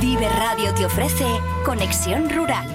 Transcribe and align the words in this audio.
Vive 0.00 0.28
Radio 0.28 0.74
te 0.74 0.84
ofrece 0.84 1.24
Conexión 1.64 2.28
Rural, 2.28 2.66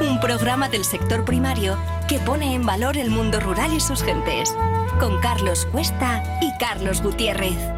un 0.00 0.18
programa 0.20 0.68
del 0.68 0.84
sector 0.84 1.24
primario 1.24 1.78
que 2.08 2.18
pone 2.18 2.54
en 2.54 2.66
valor 2.66 2.96
el 2.96 3.10
mundo 3.10 3.38
rural 3.38 3.72
y 3.72 3.80
sus 3.80 4.02
gentes, 4.02 4.54
con 4.98 5.20
Carlos 5.20 5.66
Cuesta 5.70 6.22
y 6.40 6.52
Carlos 6.58 7.00
Gutiérrez. 7.00 7.73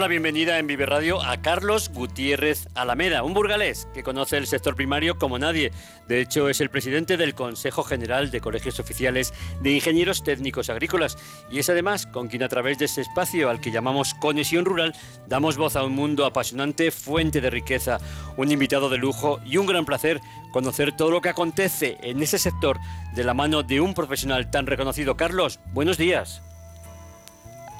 La 0.00 0.08
bienvenida 0.08 0.58
en 0.58 0.66
Vive 0.66 0.86
Radio 0.86 1.22
a 1.22 1.42
Carlos 1.42 1.90
Gutiérrez 1.92 2.68
Alameda, 2.74 3.22
un 3.22 3.34
burgalés 3.34 3.86
que 3.92 4.02
conoce 4.02 4.38
el 4.38 4.46
sector 4.46 4.74
primario 4.74 5.18
como 5.18 5.38
nadie. 5.38 5.72
De 6.08 6.22
hecho, 6.22 6.48
es 6.48 6.62
el 6.62 6.70
presidente 6.70 7.18
del 7.18 7.34
Consejo 7.34 7.82
General 7.82 8.30
de 8.30 8.40
Colegios 8.40 8.80
Oficiales 8.80 9.34
de 9.60 9.72
Ingenieros 9.72 10.24
Técnicos 10.24 10.70
Agrícolas 10.70 11.18
y 11.50 11.58
es 11.58 11.68
además 11.68 12.06
con 12.06 12.28
quien 12.28 12.42
a 12.42 12.48
través 12.48 12.78
de 12.78 12.86
este 12.86 13.02
espacio 13.02 13.50
al 13.50 13.60
que 13.60 13.72
llamamos 13.72 14.14
Conexión 14.14 14.64
Rural 14.64 14.94
damos 15.28 15.58
voz 15.58 15.76
a 15.76 15.84
un 15.84 15.92
mundo 15.92 16.24
apasionante, 16.24 16.90
fuente 16.92 17.42
de 17.42 17.50
riqueza, 17.50 17.98
un 18.38 18.50
invitado 18.50 18.88
de 18.88 18.96
lujo 18.96 19.38
y 19.44 19.58
un 19.58 19.66
gran 19.66 19.84
placer 19.84 20.22
conocer 20.50 20.96
todo 20.96 21.10
lo 21.10 21.20
que 21.20 21.28
acontece 21.28 21.98
en 22.00 22.22
ese 22.22 22.38
sector 22.38 22.80
de 23.14 23.24
la 23.24 23.34
mano 23.34 23.62
de 23.62 23.82
un 23.82 23.92
profesional 23.92 24.50
tan 24.50 24.66
reconocido. 24.66 25.18
Carlos, 25.18 25.60
buenos 25.74 25.98
días. 25.98 26.42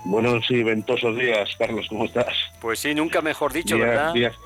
Buenos 0.05 0.51
y 0.51 0.63
ventosos 0.63 1.17
días, 1.17 1.49
Carlos, 1.59 1.87
¿cómo 1.89 2.05
estás? 2.05 2.35
Pues 2.61 2.79
sí, 2.79 2.95
nunca 2.95 3.21
mejor 3.21 3.53
dicho, 3.53 3.79
¿verdad? 3.79 4.13
Días 4.13 4.37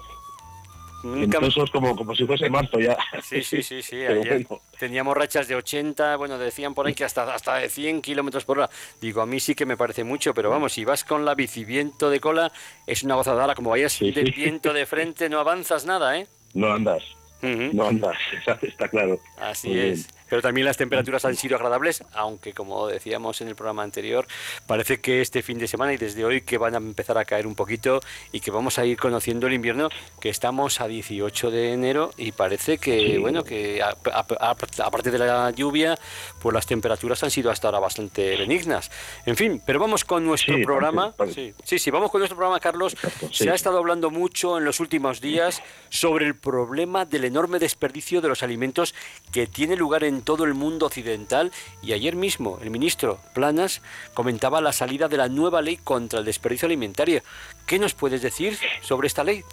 ventosos 1.05 1.71
como, 1.71 1.95
como 1.95 2.15
si 2.15 2.25
fuese 2.25 2.49
marzo 2.49 2.79
ya. 2.81 2.97
Sí, 3.23 3.43
sí, 3.43 3.63
sí, 3.63 3.83
sí. 3.83 3.97
Ayer 4.05 4.47
teníamos 4.79 5.17
rachas 5.17 5.49
de 5.49 5.55
80, 5.55 6.17
bueno, 6.17 6.39
decían 6.39 6.75
por 6.75 6.87
ahí 6.87 6.95
que 6.95 7.05
hasta, 7.05 7.33
hasta 7.35 7.57
de 7.57 7.69
100 7.69 8.03
kilómetros 8.03 8.45
por 8.45 8.59
hora. 8.59 8.71
Digo, 9.01 9.21
a 9.21 9.27
mí 9.27 9.41
sí 9.41 9.55
que 9.55 9.67
me 9.67 9.77
parece 9.77 10.05
mucho, 10.05 10.35
pero 10.35 10.51
vamos, 10.51 10.73
si 10.73 10.85
vas 10.85 11.05
con 11.05 11.25
la 11.25 11.35
bici 11.35 11.65
viento 11.65 12.11
de 12.11 12.21
cola, 12.21 12.53
es 12.87 13.03
una 13.03 13.15
gozadera, 13.15 13.55
como 13.55 13.71
vayas 13.71 13.99
de 13.99 14.33
viento 14.35 14.73
de 14.73 14.87
frente, 14.87 15.29
no 15.29 15.39
avanzas 15.39 15.85
nada, 15.85 16.19
¿eh? 16.19 16.27
No 16.55 16.73
andas. 16.73 17.03
No 17.43 17.89
andas, 17.89 18.17
está 18.63 18.89
claro. 18.89 19.21
Así 19.39 19.79
es. 19.79 20.09
Pero 20.35 20.43
también 20.43 20.65
las 20.65 20.77
temperaturas 20.77 21.25
han 21.27 21.37
sido 21.37 21.55
agradables, 21.55 22.03
aunque 22.13 22.53
como 22.55 22.89
decíamos 22.89 23.41
en 23.41 23.47
el 23.47 23.55
programa 23.55 23.85
anterior, 23.85 24.27
parece 24.67 24.99
que 24.99 25.21
este 25.21 25.45
fin 25.45 25.59
de 25.59 25.69
semana 25.69 25.93
y 25.93 25.97
desde 25.97 26.25
hoy 26.25 26.41
que 26.41 26.59
van 26.59 26.75
a 26.75 26.79
empezar 26.79 27.17
a 27.19 27.25
caer 27.25 27.47
un 27.47 27.55
poquito 27.55 28.01
y 28.33 28.41
que 28.41 28.51
vamos 28.51 28.77
a 28.81 28.85
ir 28.85 28.99
conociendo 28.99 29.47
el 29.47 29.53
invierno, 29.53 29.91
que 30.21 30.31
estamos 30.31 30.81
a 30.81 30.89
18 30.89 31.53
de 31.53 31.73
enero 31.73 32.11
y 32.17 32.33
parece 32.33 32.79
que, 32.79 33.17
bueno, 33.21 33.45
que 33.45 33.81
aparte 33.81 35.13
de 35.13 35.19
la 35.19 35.53
lluvia, 35.53 35.97
pues 36.43 36.53
las 36.53 36.67
temperaturas 36.67 37.23
han 37.23 37.31
sido 37.31 37.53
hasta 37.53 37.69
ahora 37.69 37.79
bastante 37.79 38.37
benignas. 38.37 38.91
En 39.27 39.37
fin, 39.37 39.63
pero 39.65 39.79
vamos 39.79 40.05
con 40.05 40.27
nuestro 40.27 40.61
programa. 40.65 41.15
Sí, 41.33 41.55
sí, 41.63 41.79
sí, 41.79 41.93
vamos 41.93 42.11
con 42.11 42.19
nuestro 42.19 42.37
programa, 42.37 42.59
Carlos. 42.59 42.97
Se 43.31 43.49
ha 43.49 43.55
estado 43.55 43.79
hablando 43.79 44.11
mucho 44.11 44.59
en 44.59 44.65
los 44.65 44.81
últimos 44.81 45.21
días 45.21 45.63
sobre 45.91 46.27
el 46.27 46.35
problema 46.35 47.05
del 47.05 47.25
enorme 47.25 47.61
desperdicio 47.61 48.21
de 48.21 48.27
los 48.27 48.43
alimentos 48.43 48.97
que 49.31 49.47
tiene 49.47 49.77
lugar 49.77 50.03
en 50.03 50.24
todo 50.25 50.45
el 50.45 50.55
mundo 50.55 50.87
occidental 50.87 51.53
y 51.83 51.93
ayer 51.93 52.17
mismo 52.17 52.59
el 52.63 52.71
ministro 52.71 53.19
Planas 53.35 53.83
comentaba 54.15 54.61
la 54.61 54.73
salida 54.73 55.09
de 55.09 55.17
la 55.17 55.29
nueva 55.29 55.63
ley 55.63 55.77
contra 55.77 56.19
el 56.19 56.25
desperdicio 56.25 56.67
alimentario. 56.67 57.23
¿Qué 57.67 57.79
nos 57.79 57.95
puedes 57.95 58.23
decir 58.23 58.57
sobre 58.81 59.07
esta 59.07 59.23
ley? 59.23 59.45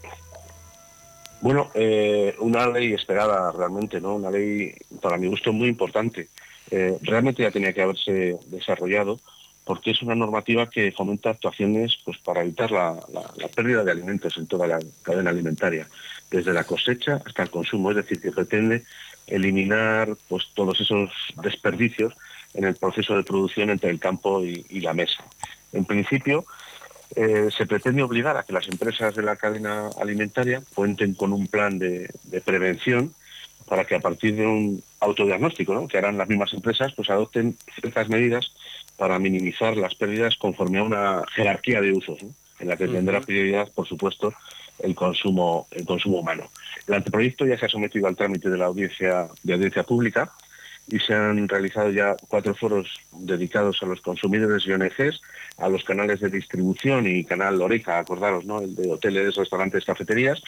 Bueno, 1.42 1.72
eh, 1.74 2.36
una 2.40 2.68
ley 2.68 2.94
esperada 2.94 3.52
realmente, 3.52 4.00
¿no? 4.00 4.16
Una 4.16 4.30
ley, 4.30 4.74
para 5.02 5.18
mi 5.18 5.28
gusto, 5.28 5.52
muy 5.52 5.68
importante. 5.68 6.30
Eh, 6.70 6.98
realmente 7.02 7.44
ya 7.44 7.52
tenía 7.52 7.74
que 7.74 7.82
haberse 7.82 8.38
desarrollado 8.48 9.20
porque 9.66 9.92
es 9.92 10.02
una 10.02 10.16
normativa 10.16 10.70
que 10.70 10.92
fomenta 10.92 11.30
actuaciones 11.30 11.98
pues, 12.04 12.18
para 12.20 12.42
evitar 12.42 12.72
la, 12.72 13.00
la, 13.38 13.48
pérdida 13.48 13.84
de 13.84 13.92
alimentos 13.92 14.38
en 14.38 14.48
toda 14.48 14.68
la 14.68 14.80
cadena 15.04 15.30
alimentaria, 15.30 15.88
desde 16.30 16.54
la 16.54 16.64
cosecha 16.64 17.22
hasta 17.26 17.44
el 17.44 17.50
consumo, 17.50 17.92
es 17.92 17.98
decir, 17.98 18.20
que 18.20 18.32
pretende 18.32 18.84
eliminar 19.32 20.16
pues, 20.28 20.48
todos 20.54 20.80
esos 20.80 21.10
desperdicios 21.42 22.14
en 22.54 22.66
el 22.66 22.76
proceso 22.76 23.16
de 23.16 23.24
producción 23.24 23.70
entre 23.70 23.90
el 23.90 24.00
campo 24.00 24.44
y, 24.44 24.82
la 24.82 24.94
mesa. 24.94 25.24
En 25.72 25.86
principio, 25.86 26.46
eh, 27.16 27.50
se 27.56 27.66
pretende 27.66 28.04
obligar 28.04 28.38
a 28.38 28.44
que 28.44 28.54
las 28.54 28.68
empresas 28.68 29.16
de 29.16 29.24
la 29.24 29.38
cadena 29.38 29.90
alimentaria 30.00 30.62
cuenten 30.74 31.14
con 31.14 31.32
un 31.32 31.48
plan 31.48 31.80
de, 31.80 32.10
prevención 32.44 33.14
para 33.68 33.86
que 33.86 33.96
a 33.96 34.02
partir 34.02 34.36
de 34.36 34.46
un 34.46 34.84
autodiagnóstico 35.00 35.88
que 35.88 35.98
harán 35.98 36.18
las 36.18 36.28
mismas 36.28 36.54
empresas, 36.54 36.92
pues 36.94 37.10
adopten 37.10 37.58
ciertas 37.80 38.10
medidas 38.10 38.52
para 38.98 39.18
minimizar 39.18 39.78
las 39.78 39.96
pérdidas 39.96 40.36
conforme 40.36 40.80
a 40.80 40.84
una 40.84 41.24
jerarquía 41.34 41.80
de 41.80 41.94
usos, 41.94 42.20
en 42.60 42.68
la 42.68 42.76
que 42.76 42.88
tendrá 42.88 43.22
prioridad, 43.22 43.72
por 43.74 43.88
supuesto, 43.88 44.34
el 44.80 44.94
consumo, 44.94 45.68
el 45.72 45.86
consumo 45.86 46.20
humano. 46.20 46.50
El 46.88 46.96
anteproyecto 46.96 47.46
ya 47.46 47.58
se 47.58 47.66
ha 47.66 47.70
sometido 47.70 48.08
al 48.08 48.16
trámite 48.16 48.50
de 48.50 48.58
la 48.58 48.66
audiencia, 48.66 49.28
de 49.44 49.54
audiencia 49.54 49.84
pública 49.84 50.32
y 50.88 51.00
se 51.00 51.14
han 51.14 51.48
realizado 51.48 51.92
ya 51.92 52.16
cuatro 52.28 52.56
foros 52.56 52.88
dedicados 53.12 53.82
a 53.82 53.86
los 53.86 54.02
consumidores 54.02 54.66
y 54.66 54.74
ONGs, 54.74 55.22
a 55.58 55.70
los 55.70 55.84
canales 55.84 56.20
de 56.20 56.30
distribución 56.30 57.08
y 57.08 57.24
canal 57.24 57.62
Oreca, 57.62 58.00
acordaros, 58.00 58.46
¿no? 58.46 58.62
el 58.62 58.76
de 58.76 58.92
hoteles, 58.92 59.36
restaurantes, 59.36 59.86
cafeterías, 59.86 60.42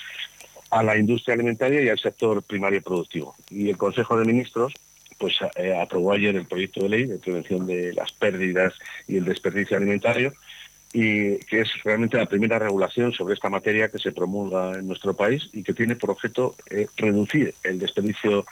a 0.69 0.81
la 0.81 0.97
industria 0.97 1.35
alimentaria 1.35 1.81
y 1.81 1.89
al 1.89 1.99
sector 1.99 2.41
primario 2.43 2.81
productivo. 2.81 3.35
Y 3.49 3.69
el 3.69 3.77
Consejo 3.77 4.17
de 4.17 4.25
Ministros 4.25 4.73
pues 5.19 5.35
eh, 5.55 5.77
aprobó 5.79 6.11
ayer 6.11 6.35
el 6.35 6.47
proyecto 6.47 6.81
de 6.81 6.89
ley 6.89 7.05
de 7.05 7.19
prevención 7.19 7.65
de 7.67 7.93
las 7.93 8.11
pérdidas 8.11 8.73
y 9.07 9.17
el 9.17 9.25
desperdicio 9.25 9.77
alimentario 9.77 10.33
y 10.93 11.37
que 11.39 11.61
es 11.61 11.69
realmente 11.83 12.17
la 12.17 12.27
primera 12.27 12.59
regulación 12.59 13.11
sobre 13.13 13.33
esta 13.33 13.49
materia 13.49 13.89
que 13.89 13.97
se 13.97 14.11
promulga 14.11 14.73
en 14.73 14.87
nuestro 14.87 15.15
país 15.15 15.49
y 15.51 15.63
que 15.63 15.73
tiene 15.73 15.95
por 15.95 16.11
objeto 16.11 16.55
eh, 16.69 16.87
reducir 16.95 17.55
el 17.63 17.79
desperdicio 17.79 18.45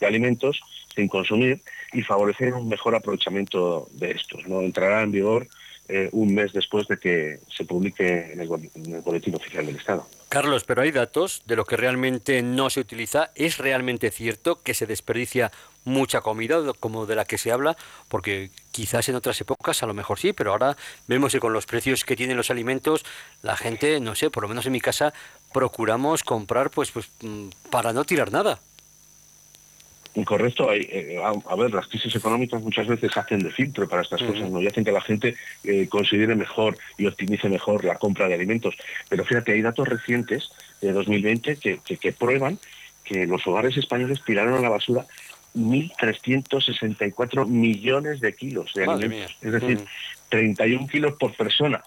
de 0.00 0.06
alimentos 0.06 0.60
sin 0.94 1.08
consumir 1.08 1.60
y 1.92 2.02
favorecer 2.02 2.54
un 2.54 2.68
mejor 2.68 2.94
aprovechamiento 2.94 3.88
de 3.92 4.12
estos. 4.12 4.46
¿no? 4.46 4.62
Entrará 4.62 5.02
en 5.02 5.10
vigor 5.10 5.48
eh, 5.88 6.10
un 6.12 6.34
mes 6.34 6.52
después 6.52 6.86
de 6.86 6.98
que 6.98 7.40
se 7.50 7.64
publique 7.64 8.32
en 8.32 8.40
el, 8.40 8.48
Boletín 9.00 9.34
Oficial 9.34 9.64
del 9.64 9.76
Estado. 9.76 10.06
Carlos, 10.28 10.64
pero 10.64 10.82
hay 10.82 10.90
datos 10.90 11.42
de 11.46 11.56
lo 11.56 11.64
que 11.64 11.78
realmente 11.78 12.42
no 12.42 12.68
se 12.68 12.80
utiliza. 12.80 13.30
¿Es 13.34 13.56
realmente 13.56 14.10
cierto 14.10 14.62
que 14.62 14.74
se 14.74 14.86
desperdicia 14.86 15.50
mucha 15.88 16.20
comida 16.20 16.60
como 16.78 17.06
de 17.06 17.16
la 17.16 17.24
que 17.24 17.38
se 17.38 17.50
habla? 17.50 17.76
Porque 18.08 18.50
quizás 18.70 19.08
en 19.08 19.16
otras 19.16 19.40
épocas 19.40 19.82
a 19.82 19.86
lo 19.86 19.94
mejor 19.94 20.18
sí, 20.18 20.32
pero 20.32 20.52
ahora 20.52 20.76
vemos 21.06 21.32
que 21.32 21.40
con 21.40 21.52
los 21.52 21.66
precios 21.66 22.04
que 22.04 22.16
tienen 22.16 22.36
los 22.36 22.50
alimentos, 22.50 23.04
la 23.42 23.56
gente, 23.56 23.98
no 24.00 24.14
sé, 24.14 24.30
por 24.30 24.42
lo 24.44 24.48
menos 24.48 24.66
en 24.66 24.72
mi 24.72 24.80
casa, 24.80 25.12
procuramos 25.52 26.22
comprar 26.22 26.70
pues, 26.70 26.90
pues 26.90 27.10
mm, 27.22 27.48
para 27.70 27.92
no 27.92 28.04
tirar 28.04 28.30
nada. 28.30 28.60
Correcto. 30.24 30.72
Eh, 30.72 31.20
a, 31.22 31.56
ver, 31.56 31.72
las 31.72 31.86
crisis 31.86 32.14
económicas 32.14 32.62
muchas 32.62 32.86
veces 32.86 33.16
hacen 33.16 33.40
de 33.40 33.50
filtro 33.50 33.88
para 33.88 34.02
estas 34.02 34.22
cosas, 34.22 34.50
¿no? 34.50 34.60
Y 34.60 34.66
hacen 34.66 34.84
que 34.84 34.92
la 34.92 35.00
gente 35.00 35.36
eh, 35.64 35.86
considere 35.88 36.34
mejor 36.34 36.76
y 36.96 37.06
optimice 37.06 37.48
mejor 37.48 37.84
la 37.84 37.96
compra 37.96 38.26
de 38.28 38.34
alimentos. 38.34 38.74
Pero 39.08 39.24
fíjate, 39.24 39.52
hay 39.52 39.62
datos 39.62 39.86
recientes 39.86 40.50
de 40.80 40.92
2020 40.92 41.56
que, 41.56 41.80
que, 41.80 42.12
prueban 42.12 42.58
que 43.04 43.26
los 43.26 43.46
hogares 43.46 43.76
españoles 43.76 44.22
tiraron 44.24 44.54
a 44.54 44.60
la 44.60 44.68
basura 44.68 45.06
1.364 45.58 47.46
millones 47.46 48.20
de 48.20 48.32
kilos 48.34 48.72
de 48.74 48.84
alimentos. 48.84 49.36
Es 49.42 49.52
decir, 49.52 49.84
31 50.30 50.86
kilos 50.86 51.14
por 51.18 51.34
persona 51.34 51.82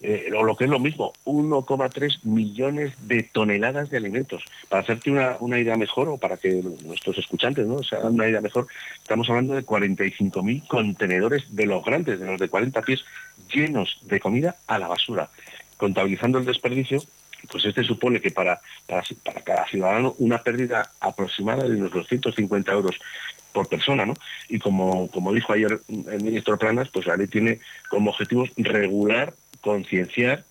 eh, 0.00 0.30
o 0.36 0.44
lo 0.44 0.56
que 0.56 0.64
es 0.64 0.70
lo 0.70 0.78
mismo, 0.78 1.12
1,3 1.24 2.22
millones 2.22 2.94
de 3.08 3.24
toneladas 3.24 3.90
de 3.90 3.96
alimentos. 3.96 4.44
Para 4.68 4.82
hacerte 4.82 5.10
una, 5.10 5.58
idea 5.58 5.76
mejor, 5.76 6.08
o 6.08 6.18
para 6.18 6.36
que 6.36 6.62
nuestros 6.84 7.18
escuchantes 7.18 7.66
¿no? 7.66 7.82
se 7.82 7.96
hagan 7.96 8.14
una 8.14 8.28
idea 8.28 8.40
mejor, 8.40 8.68
estamos 8.96 9.28
hablando 9.28 9.54
de 9.54 9.66
45.000 9.66 10.68
contenedores 10.68 11.44
de 11.54 11.66
los 11.66 11.84
grandes, 11.84 12.20
de 12.20 12.26
los 12.26 12.38
de 12.38 12.48
40 12.48 12.80
pies, 12.82 13.04
llenos 13.52 13.98
de 14.02 14.20
comida 14.20 14.56
a 14.68 14.78
la 14.78 14.86
basura. 14.86 15.30
Contabilizando 15.76 16.38
el 16.38 16.44
desperdicio, 16.44 17.02
pues 17.50 17.64
este 17.64 17.84
supone 17.84 18.20
que 18.20 18.30
para, 18.30 18.60
para, 18.86 19.02
cada 19.44 19.66
ciudadano 19.66 20.14
una 20.18 20.42
pérdida 20.42 20.90
aproximada 21.00 21.64
de 21.64 21.76
unos 21.76 21.92
250 21.92 22.72
euros 22.72 22.96
por 23.52 23.68
persona, 23.68 24.04
¿no? 24.04 24.14
Y 24.48 24.58
como, 24.58 25.08
como 25.10 25.32
dijo 25.32 25.52
ayer 25.52 25.80
el 25.88 26.22
ministro 26.22 26.58
Planas, 26.58 26.88
pues 26.90 27.06
la 27.06 27.16
ley 27.16 27.26
tiene 27.28 27.60
como 27.90 28.10
objetivo 28.10 28.46
regular 28.56 29.34
concienciar 29.60 30.44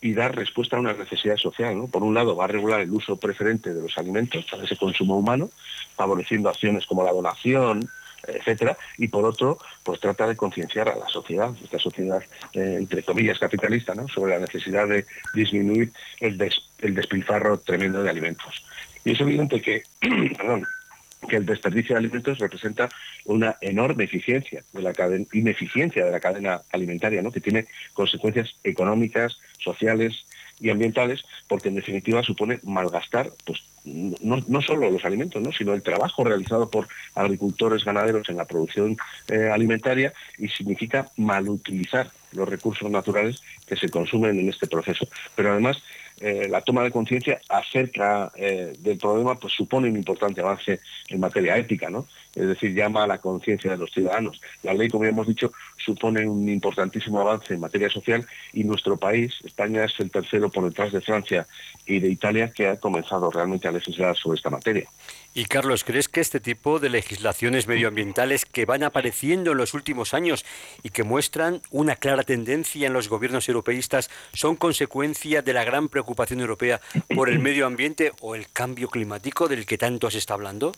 y 0.00 0.12
dar 0.12 0.36
respuesta 0.36 0.76
a 0.76 0.80
una 0.80 0.92
necesidad 0.92 1.36
social. 1.36 1.76
¿no? 1.78 1.86
Por 1.86 2.02
un 2.02 2.12
lado, 2.12 2.36
va 2.36 2.44
a 2.44 2.48
regular 2.48 2.80
el 2.80 2.90
uso 2.90 3.16
preferente 3.16 3.72
de 3.72 3.80
los 3.80 3.96
alimentos 3.96 4.44
para 4.50 4.64
ese 4.64 4.76
consumo 4.76 5.16
humano, 5.16 5.48
favoreciendo 5.96 6.50
acciones 6.50 6.84
como 6.84 7.02
la 7.04 7.12
donación, 7.12 7.88
etcétera, 8.26 8.76
y 8.98 9.08
por 9.08 9.24
otro, 9.24 9.58
pues 9.82 10.00
trata 10.00 10.26
de 10.26 10.36
concienciar 10.36 10.88
a 10.88 10.96
la 10.96 11.08
sociedad, 11.08 11.52
esta 11.62 11.78
sociedad 11.78 12.22
eh, 12.52 12.76
entre 12.78 13.02
comillas 13.02 13.38
capitalista, 13.38 13.94
¿no? 13.94 14.08
sobre 14.08 14.34
la 14.34 14.40
necesidad 14.40 14.88
de 14.88 15.06
disminuir 15.34 15.92
el, 16.20 16.52
el 16.78 16.94
despilfarro 16.94 17.58
tremendo 17.58 18.02
de 18.02 18.10
alimentos. 18.10 18.64
Y 19.04 19.12
es 19.12 19.20
evidente 19.20 19.60
que, 19.60 19.82
que 21.28 21.36
el 21.36 21.46
desperdicio 21.46 21.94
de 21.94 22.00
alimentos 22.00 22.38
representa 22.38 22.88
una 23.26 23.56
enorme 23.60 24.04
eficiencia 24.04 24.64
de 24.72 24.82
la 24.82 24.92
cadena, 24.92 25.26
ineficiencia 25.32 26.04
de 26.04 26.10
la 26.10 26.20
cadena 26.20 26.62
alimentaria, 26.72 27.22
¿no? 27.22 27.30
que 27.30 27.40
tiene 27.40 27.66
consecuencias 27.92 28.54
económicas, 28.64 29.38
sociales 29.58 30.24
y 30.60 30.70
ambientales, 30.70 31.24
porque 31.48 31.68
en 31.68 31.76
definitiva 31.76 32.22
supone 32.22 32.60
malgastar 32.62 33.30
pues, 33.44 33.62
no, 33.84 34.42
no 34.46 34.62
solo 34.62 34.90
los 34.90 35.04
alimentos, 35.04 35.42
¿no? 35.42 35.52
sino 35.52 35.74
el 35.74 35.82
trabajo 35.82 36.24
realizado 36.24 36.70
por 36.70 36.88
agricultores 37.14 37.84
ganaderos 37.84 38.28
en 38.28 38.36
la 38.36 38.46
producción 38.46 38.96
eh, 39.28 39.50
alimentaria 39.52 40.12
y 40.38 40.48
significa 40.48 41.06
malutilizar 41.16 42.10
los 42.32 42.48
recursos 42.48 42.90
naturales 42.90 43.42
que 43.66 43.76
se 43.76 43.88
consumen 43.88 44.38
en 44.38 44.48
este 44.48 44.66
proceso. 44.66 45.06
Pero 45.34 45.52
además 45.52 45.82
eh, 46.20 46.48
la 46.48 46.60
toma 46.60 46.82
de 46.82 46.90
conciencia 46.90 47.40
acerca 47.48 48.32
eh, 48.36 48.72
del 48.78 48.98
problema 48.98 49.34
pues 49.34 49.52
supone 49.52 49.88
un 49.88 49.96
importante 49.96 50.40
avance 50.40 50.80
en 51.08 51.20
materia 51.20 51.56
ética, 51.56 51.90
¿no? 51.90 52.06
Es 52.34 52.46
decir, 52.46 52.74
llama 52.74 53.04
a 53.04 53.06
la 53.06 53.18
conciencia 53.18 53.70
de 53.70 53.76
los 53.76 53.90
ciudadanos. 53.92 54.40
La 54.62 54.74
ley, 54.74 54.88
como 54.88 55.04
ya 55.04 55.10
hemos 55.10 55.26
dicho, 55.26 55.52
supone 55.76 56.26
un 56.26 56.48
importantísimo 56.48 57.20
avance 57.20 57.54
en 57.54 57.60
materia 57.60 57.88
social 57.90 58.26
y 58.52 58.64
nuestro 58.64 58.96
país, 58.96 59.34
España, 59.44 59.84
es 59.84 59.92
el 59.98 60.10
tercero 60.10 60.50
por 60.50 60.64
detrás 60.64 60.92
de 60.92 61.00
Francia 61.00 61.46
y 61.86 62.00
de 62.00 62.08
Italia 62.08 62.50
que 62.50 62.68
ha 62.68 62.76
comenzado 62.76 63.30
realmente 63.30 63.68
a 63.68 63.72
legislar 63.72 64.16
sobre 64.16 64.36
esta 64.36 64.50
materia. 64.50 64.88
Y 65.36 65.46
Carlos, 65.46 65.82
¿crees 65.82 66.08
que 66.08 66.20
este 66.20 66.38
tipo 66.38 66.78
de 66.78 66.90
legislaciones 66.90 67.66
medioambientales 67.66 68.46
que 68.46 68.66
van 68.66 68.84
apareciendo 68.84 69.52
en 69.52 69.58
los 69.58 69.74
últimos 69.74 70.14
años 70.14 70.44
y 70.82 70.90
que 70.90 71.02
muestran 71.02 71.60
una 71.70 71.96
clara 71.96 72.22
tendencia 72.22 72.86
en 72.86 72.92
los 72.92 73.08
gobiernos 73.08 73.48
europeístas 73.48 74.10
son 74.32 74.54
consecuencia 74.56 75.42
de 75.42 75.52
la 75.52 75.64
gran 75.64 75.88
preocupación 75.88 76.40
europea 76.40 76.80
por 77.14 77.28
el 77.28 77.40
medio 77.40 77.66
ambiente 77.66 78.12
o 78.20 78.34
el 78.34 78.48
cambio 78.48 78.88
climático 78.88 79.48
del 79.48 79.66
que 79.66 79.78
tanto 79.78 80.10
se 80.10 80.18
está 80.18 80.34
hablando? 80.34 80.72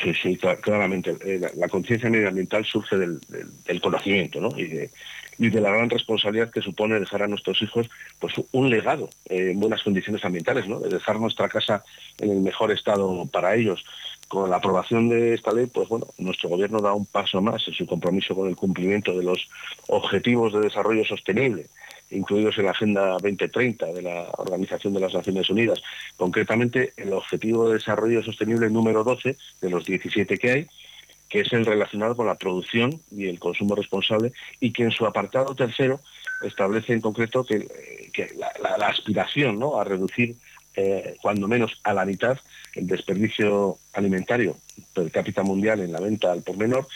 Sí, 0.00 0.14
sí, 0.14 0.38
claramente. 0.62 1.16
Eh, 1.24 1.40
la, 1.54 1.68
conciencia 1.68 2.08
medioambiental 2.08 2.64
surge 2.64 2.96
del, 2.96 3.20
conocimiento 3.82 4.40
¿no? 4.40 4.48
y, 4.58 4.66
de, 4.68 5.60
la 5.60 5.70
gran 5.70 5.90
responsabilidad 5.90 6.50
que 6.50 6.62
supone 6.62 6.98
dejar 6.98 7.22
a 7.22 7.28
nuestros 7.28 7.60
hijos 7.62 7.90
pues, 8.18 8.32
un 8.52 8.70
legado 8.70 9.10
en 9.26 9.60
buenas 9.60 9.82
condiciones 9.82 10.24
ambientales, 10.24 10.66
¿no? 10.66 10.80
de 10.80 10.88
dejar 10.88 11.20
nuestra 11.20 11.48
casa 11.48 11.84
en 12.18 12.30
el 12.30 12.40
mejor 12.40 12.72
estado 12.72 13.26
para 13.26 13.54
ellos. 13.54 13.84
Con 14.32 14.48
la 14.48 14.56
aprobación 14.56 15.10
de 15.10 15.34
esta 15.34 15.52
ley, 15.52 15.66
pues 15.66 15.90
bueno, 15.90 16.06
nuestro 16.16 16.48
gobierno 16.48 16.80
da 16.80 16.94
un 16.94 17.04
paso 17.04 17.42
más 17.42 17.68
en 17.68 17.74
su 17.74 17.84
compromiso 17.84 18.34
con 18.34 18.48
el 18.48 18.56
cumplimiento 18.56 19.12
de 19.12 19.22
los 19.22 19.46
objetivos 19.88 20.54
de 20.54 20.60
desarrollo 20.60 21.04
sostenible 21.04 21.66
incluidos 22.10 22.56
en 22.56 22.64
la 22.64 22.70
Agenda 22.70 23.18
2030 23.20 23.92
de 23.92 24.00
la 24.00 24.30
Organización 24.38 24.94
de 24.94 25.00
las 25.00 25.12
Naciones 25.12 25.50
Unidas. 25.50 25.82
Concretamente, 26.16 26.94
el 26.96 27.12
Objetivo 27.12 27.68
de 27.68 27.74
Desarrollo 27.74 28.22
Sostenible 28.22 28.70
número 28.70 29.04
12 29.04 29.36
de 29.60 29.70
los 29.70 29.84
17 29.84 30.38
que 30.38 30.50
hay, 30.50 30.66
que 31.28 31.40
es 31.40 31.52
el 31.52 31.66
relacionado 31.66 32.16
con 32.16 32.26
la 32.26 32.36
producción 32.36 33.02
y 33.10 33.26
el 33.26 33.38
consumo 33.38 33.74
responsable 33.74 34.32
y 34.60 34.72
que 34.72 34.84
en 34.84 34.92
su 34.92 35.04
apartado 35.04 35.54
tercero 35.54 36.00
establece 36.42 36.94
en 36.94 37.02
concreto 37.02 37.44
que, 37.44 37.68
la, 38.36 38.86
aspiración 38.86 39.58
¿no? 39.58 39.78
a 39.78 39.84
reducir 39.84 40.36
eh, 40.74 41.16
cuando 41.20 41.48
menos 41.48 41.78
a 41.84 41.92
la 41.92 42.04
mitad 42.04 42.38
el 42.74 42.86
desperdicio 42.86 43.78
alimentario 43.92 44.56
per 44.94 45.10
cápita 45.10 45.42
mundial 45.42 45.80
en 45.80 45.92
la 45.92 46.00
venta 46.00 46.32
al 46.32 46.42
por 46.42 46.56
menor 46.56 46.86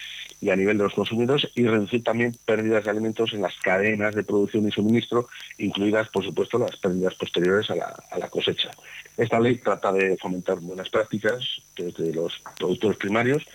y 0.40 0.50
a 0.50 0.56
nivel 0.56 0.78
de 0.78 0.84
los 0.84 0.94
consumidores 0.94 1.48
y 1.54 1.66
reducir 1.66 2.04
también 2.04 2.36
pérdidas 2.44 2.84
de 2.84 2.90
alimentos 2.90 3.32
en 3.32 3.42
las 3.42 3.56
cadenas 3.56 4.14
de 4.14 4.22
producción 4.22 4.68
y 4.68 4.70
suministro, 4.70 5.28
incluidas, 5.58 6.08
por 6.08 6.24
supuesto, 6.24 6.58
las 6.58 6.76
pérdidas 6.76 7.14
posteriores 7.14 7.70
a 7.70 7.74
la, 7.74 8.28
cosecha. 8.28 8.70
Esta 9.16 9.40
ley 9.40 9.56
trata 9.56 9.92
de 9.92 10.16
fomentar 10.18 10.58
buenas 10.60 10.90
prácticas 10.90 11.62
desde 11.76 12.12
los 12.12 12.40
productores 12.58 12.98
primarios 12.98 13.46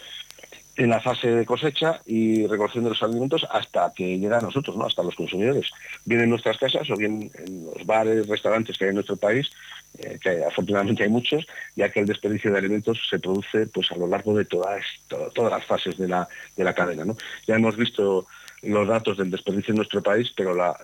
en 0.75 0.89
la 0.89 1.01
fase 1.01 1.29
de 1.29 1.45
cosecha 1.45 2.01
y 2.05 2.47
recolección 2.47 2.83
de 2.83 2.91
los 2.91 3.03
alimentos 3.03 3.45
hasta 3.49 3.91
que 3.93 4.17
llega 4.17 4.37
a 4.37 4.41
nosotros, 4.41 4.75
¿no? 4.77 4.85
hasta 4.85 5.03
los 5.03 5.15
consumidores. 5.15 5.69
Bien 6.05 6.21
en 6.21 6.29
nuestras 6.29 6.57
casas 6.57 6.89
o 6.89 6.95
bien 6.95 7.29
en 7.37 7.65
los 7.65 7.85
bares, 7.85 8.27
restaurantes 8.27 8.77
que 8.77 8.85
hay 8.85 8.89
en 8.89 8.95
nuestro 8.95 9.17
país, 9.17 9.49
eh, 9.97 10.17
que 10.21 10.43
afortunadamente 10.45 11.03
hay 11.03 11.09
muchos, 11.09 11.45
ya 11.75 11.89
que 11.89 11.99
el 11.99 12.05
desperdicio 12.05 12.51
de 12.51 12.57
alimentos 12.57 12.99
se 13.09 13.19
produce 13.19 13.67
pues, 13.67 13.91
a 13.91 13.95
lo 13.95 14.07
largo 14.07 14.35
de 14.35 14.45
todas, 14.45 14.83
todas 15.07 15.51
las 15.51 15.65
fases 15.65 15.97
de 15.97 16.07
la, 16.07 16.27
de 16.55 16.63
la 16.63 16.73
cadena. 16.73 17.03
Ya 17.45 17.55
hemos 17.55 17.75
visto 17.75 18.27
los 18.61 18.87
datos 18.87 19.17
del 19.17 19.31
desperdicio 19.31 19.71
en 19.71 19.77
nuestro 19.77 20.01
país, 20.01 20.31
pero 20.35 20.53
la, 20.53 20.77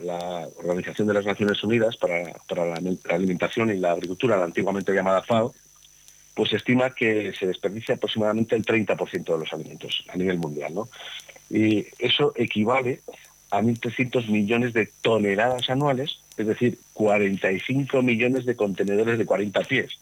Organización 0.58 1.08
de 1.08 1.14
las 1.14 1.26
Naciones 1.26 1.64
Unidas 1.64 1.96
para, 1.98 2.34
para 2.48 2.66
la 2.66 2.80
Alimentación 3.10 3.70
y 3.70 3.78
la 3.78 3.92
Agricultura, 3.92 4.38
la 4.38 4.46
antiguamente 4.46 4.94
llamada 4.94 5.22
FAO, 5.22 5.54
pues 6.38 6.52
se 6.52 6.58
estima 6.58 6.92
que 6.92 7.34
se 7.34 7.48
desperdicia 7.48 7.96
aproximadamente 7.96 8.56
el 8.56 8.64
30% 8.64 9.24
de 9.26 9.40
los 9.40 9.52
alimentos 9.52 10.06
a 10.08 10.16
nivel 10.16 10.38
mundial. 10.38 10.72
¿no? 10.72 10.88
Y 11.50 11.88
eso 11.98 12.32
equivale 12.36 13.02
a 13.50 13.60
1.300 13.60 14.28
millones 14.28 14.74
de 14.74 14.88
toneladas 15.02 15.68
anuales, 15.72 16.20
es 16.38 16.46
decir, 16.46 16.78
45 16.94 18.04
millones 18.04 18.46
de 18.46 18.56
contenedores 18.56 19.18
de 19.18 19.26
40 19.26 19.62
pies. 19.64 19.98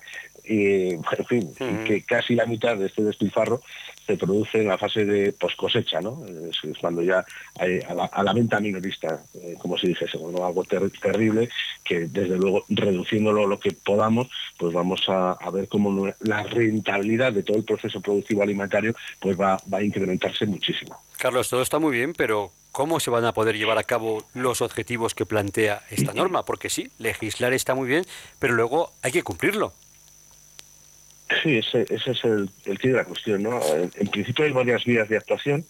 Y, 0.47 0.92
en 0.92 1.25
fin, 1.27 1.53
que 1.86 2.03
casi 2.03 2.36
la 2.36 2.45
mitad 2.45 2.77
de 2.77 2.88
este 2.88 3.03
despilfarro 3.03 3.62
se 4.06 4.18
produce 4.18 4.62
en 4.62 4.68
la 4.68 4.77
fase 4.77 5.06
de 5.06 5.33
post 5.33 5.56
cosecha, 5.57 6.00
¿no? 6.00 6.24
Es, 6.25 6.59
cuando 6.80 7.01
ya 7.01 7.25
hay 7.57 7.80
a, 7.80 8.24
la, 8.24 8.33
venta 8.33 8.59
minorista, 8.59 9.24
eh, 9.33 9.56
como 9.59 9.77
si 9.77 9.88
dijese, 9.88 10.18
bueno, 10.18 10.45
algo 10.45 10.63
terrible, 10.63 11.50
que 11.83 12.01
desde 12.07 12.38
luego 12.38 12.65
reduciéndolo 12.69 13.47
lo 13.47 13.59
que 13.59 13.71
podamos, 13.71 14.27
pues 14.57 14.74
vamos 14.74 15.03
a, 15.07 15.38
ver 15.51 15.68
cómo 15.68 16.12
la 16.21 16.44
rentabilidad 16.44 17.31
de 17.33 17.44
todo 17.44 17.57
el 17.57 17.63
proceso 17.63 18.01
productivo 18.01 18.44
alimentario 18.44 18.94
pues 19.19 19.39
va, 19.39 19.57
va 19.71 19.77
a 19.80 19.83
incrementarse 19.83 20.45
muchísimo. 20.45 21.00
Carlos, 21.18 21.50
todo 21.50 21.62
está 21.62 21.80
muy 21.80 21.95
bien, 21.95 22.13
pero 22.13 22.51
¿cómo 22.71 23.00
se 23.00 23.09
van 23.09 23.25
a 23.25 23.33
poder 23.33 23.57
llevar 23.57 23.77
a 23.77 23.83
cabo 23.83 24.25
los 24.33 24.62
objetivos 24.62 25.15
que 25.15 25.25
plantea 25.25 25.83
esta 25.89 26.13
norma? 26.13 26.44
Porque 26.44 26.69
sí, 26.69 26.92
legislar 27.00 27.53
está 27.53 27.74
muy 27.74 27.88
bien, 27.88 28.06
pero 28.38 28.53
luego 28.53 28.92
hay 29.01 29.12
que 29.12 29.24
cumplirlo. 29.24 29.74
Sí, 31.42 31.57
ese, 31.57 31.86
es 31.89 32.24
el, 32.24 32.50
el 32.66 32.77
de 32.77 32.89
la 32.89 33.06
cuestión. 33.06 33.44
¿no? 33.44 33.60
En, 33.74 34.07
principio 34.07 34.45
hay 34.45 34.51
varias 34.51 34.86
vías 34.86 35.10
de 35.10 35.18
actuación. 35.18 35.66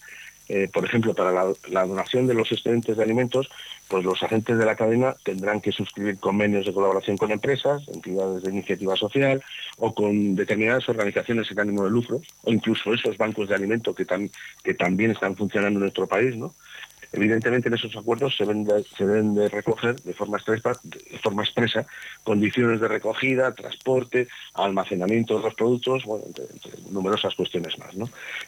Eh, 0.48 0.69
por 0.72 0.86
ejemplo, 0.86 1.16
para 1.16 1.31
la, 1.31 1.86
donación 1.86 2.28
de 2.28 2.36
los 2.36 2.52
excedentes 2.52 2.96
de 2.96 3.04
alimentos, 3.04 3.50
pues 3.88 4.04
los 4.04 4.22
agentes 4.22 4.57
de 4.57 4.66
la 4.66 4.75
cadena 4.75 5.16
tendrán 5.24 5.60
que 5.60 5.72
suscribir 5.72 6.19
convenios 6.19 6.68
de 6.68 6.74
colaboración 6.74 7.18
con 7.18 7.31
empresas, 7.31 7.88
entidades 7.88 8.44
de 8.44 8.52
iniciativa 8.52 8.96
social 8.96 9.44
o 9.78 9.96
con 9.96 10.36
determinadas 10.36 10.88
organizaciones 10.88 11.48
sin 11.48 11.60
ánimo 11.60 11.84
de 11.86 11.89
lucro, 11.89 12.22
o 12.44 12.51
incluso 12.51 12.94
esos 12.94 13.18
bancos 13.18 13.50
de 13.50 13.56
alimentos 13.56 13.96
que, 13.96 14.06
que 14.63 14.74
también 14.75 15.12
están 15.12 15.36
funcionando 15.36 15.80
en 15.80 15.84
nuestro 15.84 16.06
país, 16.06 16.36
¿no? 16.36 16.53
Evidentemente 17.15 17.69
en 17.69 17.75
esos 17.75 17.95
acuerdos 17.95 18.36
se 18.36 18.45
deben 18.45 19.36
de, 19.36 19.48
recoger 19.48 19.95
de 20.01 20.13
forma, 20.13 20.38
expresa, 20.38 21.86
condiciones 22.24 22.81
de 22.81 22.89
recogida, 22.89 23.53
transporte, 23.53 24.27
almacenamiento 24.53 25.38
de 25.38 25.43
los 25.43 25.55
productos, 25.55 26.03
numerosas 26.91 27.34
cuestiones 27.36 27.79
más. 27.79 27.95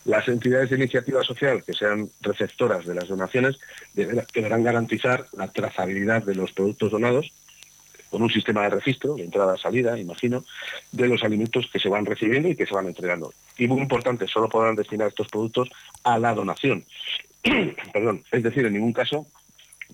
Las 0.04 0.28
entidades 0.28 0.70
de 0.70 0.76
iniciativa 0.76 1.24
social 1.24 1.64
que 1.64 1.72
sean 1.72 2.10
receptoras 2.22 2.86
de 2.86 2.96
las 2.96 3.08
donaciones 3.08 3.58
deberán 3.94 4.64
garantizar 4.64 5.28
la 5.32 5.48
trazabilidad 5.48 6.24
de 6.24 6.36
los 6.36 6.52
productos 6.52 6.92
donados 6.92 7.32
con 8.10 8.22
un 8.22 8.30
sistema 8.30 8.64
de 8.64 8.70
registro, 8.70 9.16
de 9.16 9.24
entrada-salida, 9.24 9.98
imagino, 9.98 10.44
de 10.92 11.08
los 11.08 11.24
alimentos 11.24 11.70
que 11.72 11.80
se 11.80 11.90
van 11.90 12.06
recibiendo 12.06 12.50
y 12.50 12.56
que 12.56 12.66
se 12.66 12.74
van 12.74 12.88
entregando. 12.88 13.34
Y 13.58 13.68
muy 13.68 13.82
importante, 13.82 14.28
solo 14.28 14.50
podrán 14.50 14.76
destinar 14.76 15.10
estos 15.10 15.28
productos 15.28 15.70
a 16.04 16.18
la 16.20 16.34
donación. 16.34 16.86
Perdón, 17.94 18.24
es 18.32 18.44
decir, 18.44 18.66
en 18.66 18.74
ningún 18.74 18.94
caso 18.94 19.28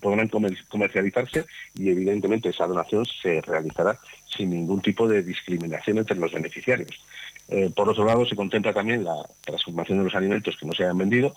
podrán 0.00 0.28
comercializarse 0.68 1.46
y 1.74 1.88
evidentemente 1.88 2.48
esa 2.48 2.66
donación 2.66 3.06
se 3.06 3.40
realizará 3.40 3.98
sin 4.26 4.50
ningún 4.50 4.82
tipo 4.82 5.06
de 5.06 5.22
discriminación 5.22 5.98
entre 5.98 6.16
los 6.16 6.32
beneficiarios. 6.32 6.90
Eh, 7.48 7.70
por 7.74 7.88
otro 7.88 8.04
lado, 8.04 8.26
se 8.26 8.34
contempla 8.34 8.72
también 8.72 9.04
la 9.04 9.16
transformación 9.42 9.98
de 9.98 10.04
los 10.04 10.14
alimentos 10.14 10.56
que 10.58 10.66
no 10.66 10.72
se 10.72 10.84
hayan 10.84 10.98
vendido 10.98 11.34